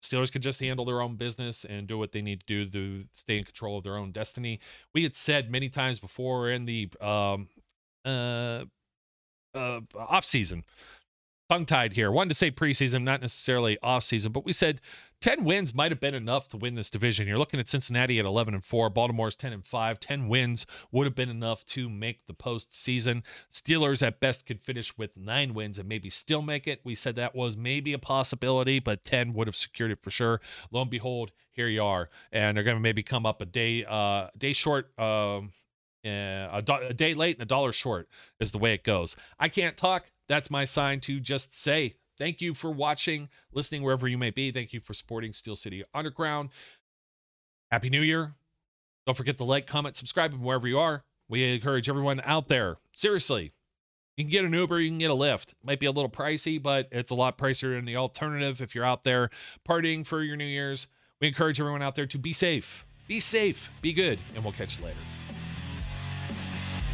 Steelers 0.05 0.31
could 0.31 0.41
just 0.41 0.59
handle 0.59 0.85
their 0.85 1.01
own 1.01 1.15
business 1.15 1.65
and 1.65 1.87
do 1.87 1.97
what 1.97 2.11
they 2.11 2.21
need 2.21 2.41
to 2.41 2.45
do 2.45 2.69
to 2.69 3.07
stay 3.11 3.39
in 3.39 3.43
control 3.43 3.77
of 3.77 3.83
their 3.83 3.97
own 3.97 4.11
destiny. 4.11 4.59
We 4.93 5.03
had 5.03 5.15
said 5.15 5.51
many 5.51 5.67
times 5.69 5.99
before 5.99 6.49
in 6.49 6.65
the 6.65 6.89
um, 7.01 7.49
uh, 8.05 8.65
uh, 9.53 9.81
tongue 11.49 11.65
tied 11.65 11.93
here. 11.93 12.11
Wanted 12.11 12.29
to 12.29 12.35
say 12.35 12.51
preseason, 12.51 13.03
not 13.03 13.21
necessarily 13.21 13.77
off 13.83 14.03
season, 14.03 14.31
but 14.31 14.45
we 14.45 14.53
said 14.53 14.81
10 15.21 15.43
wins 15.43 15.73
might 15.73 15.91
have 15.91 15.99
been 15.99 16.13
enough 16.13 16.47
to 16.49 16.57
win 16.57 16.75
this 16.75 16.89
division. 16.89 17.27
You're 17.27 17.37
looking 17.37 17.59
at 17.59 17.69
Cincinnati 17.69 18.19
at 18.19 18.25
11 18.25 18.53
and 18.53 18.63
4, 18.63 18.89
Baltimore's 18.89 19.35
10 19.35 19.53
and 19.53 19.65
5. 19.65 19.99
10 19.99 20.27
wins 20.27 20.65
would 20.91 21.05
have 21.05 21.15
been 21.15 21.29
enough 21.29 21.63
to 21.65 21.89
make 21.89 22.25
the 22.27 22.33
postseason. 22.33 23.23
Steelers 23.51 24.05
at 24.05 24.19
best 24.19 24.45
could 24.45 24.61
finish 24.61 24.97
with 24.97 25.15
nine 25.15 25.53
wins 25.53 25.79
and 25.79 25.87
maybe 25.87 26.09
still 26.09 26.41
make 26.41 26.67
it. 26.67 26.81
We 26.83 26.95
said 26.95 27.15
that 27.15 27.35
was 27.35 27.55
maybe 27.55 27.93
a 27.93 27.99
possibility, 27.99 28.79
but 28.79 29.03
10 29.03 29.33
would 29.33 29.47
have 29.47 29.55
secured 29.55 29.91
it 29.91 30.01
for 30.01 30.11
sure. 30.11 30.41
Lo 30.71 30.81
and 30.81 30.91
behold, 30.91 31.31
here 31.51 31.67
you 31.67 31.83
are, 31.83 32.09
and 32.31 32.57
they're 32.57 32.63
going 32.63 32.77
to 32.77 32.81
maybe 32.81 33.03
come 33.03 33.25
up 33.25 33.41
a 33.41 33.45
day, 33.45 33.85
uh, 33.87 34.27
day 34.37 34.53
short. 34.53 34.97
Um, 34.99 35.51
uh, 36.05 36.49
a, 36.53 36.61
do- 36.63 36.87
a 36.89 36.93
day 36.93 37.15
late 37.15 37.35
and 37.37 37.41
a 37.41 37.47
dollar 37.47 37.71
short 37.71 38.07
is 38.39 38.51
the 38.51 38.59
way 38.59 38.75
it 38.75 38.83
goes. 38.83 39.15
I 39.39 39.49
can't 39.49 39.75
talk. 39.75 40.11
That's 40.27 40.49
my 40.49 40.65
sign 40.65 40.99
to 41.01 41.19
just 41.19 41.57
say 41.57 41.95
Thank 42.17 42.41
you 42.41 42.53
for 42.53 42.71
watching, 42.71 43.29
listening 43.51 43.83
wherever 43.83 44.07
you 44.07 44.17
may 44.17 44.29
be. 44.29 44.51
Thank 44.51 44.73
you 44.73 44.79
for 44.79 44.93
supporting 44.93 45.33
Steel 45.33 45.55
City 45.55 45.83
Underground. 45.93 46.49
Happy 47.71 47.89
New 47.89 48.01
Year. 48.01 48.35
Don't 49.05 49.15
forget 49.15 49.37
to 49.37 49.43
like, 49.43 49.67
comment, 49.67 49.95
subscribe, 49.95 50.33
and 50.33 50.41
wherever 50.41 50.67
you 50.67 50.79
are. 50.79 51.03
We 51.27 51.53
encourage 51.53 51.89
everyone 51.89 52.21
out 52.23 52.47
there. 52.47 52.77
Seriously, 52.93 53.53
you 54.15 54.23
can 54.23 54.31
get 54.31 54.45
an 54.45 54.53
Uber, 54.53 54.79
you 54.79 54.89
can 54.89 54.99
get 54.99 55.11
a 55.11 55.15
Lyft. 55.15 55.53
Might 55.63 55.79
be 55.79 55.85
a 55.87 55.91
little 55.91 56.09
pricey, 56.09 56.61
but 56.61 56.87
it's 56.91 57.11
a 57.11 57.15
lot 57.15 57.37
pricier 57.37 57.75
than 57.75 57.85
the 57.85 57.97
alternative 57.97 58.61
if 58.61 58.73
you're 58.73 58.85
out 58.85 59.03
there 59.03 59.29
partying 59.67 60.05
for 60.05 60.23
your 60.23 60.37
New 60.37 60.45
Year's. 60.45 60.87
We 61.19 61.27
encourage 61.27 61.59
everyone 61.59 61.81
out 61.81 61.95
there 61.95 62.05
to 62.05 62.17
be 62.17 62.33
safe. 62.33 62.85
Be 63.07 63.19
safe, 63.19 63.69
be 63.81 63.93
good, 63.93 64.19
and 64.33 64.43
we'll 64.43 64.53
catch 64.53 64.77
you 64.77 64.85
later. 64.85 64.97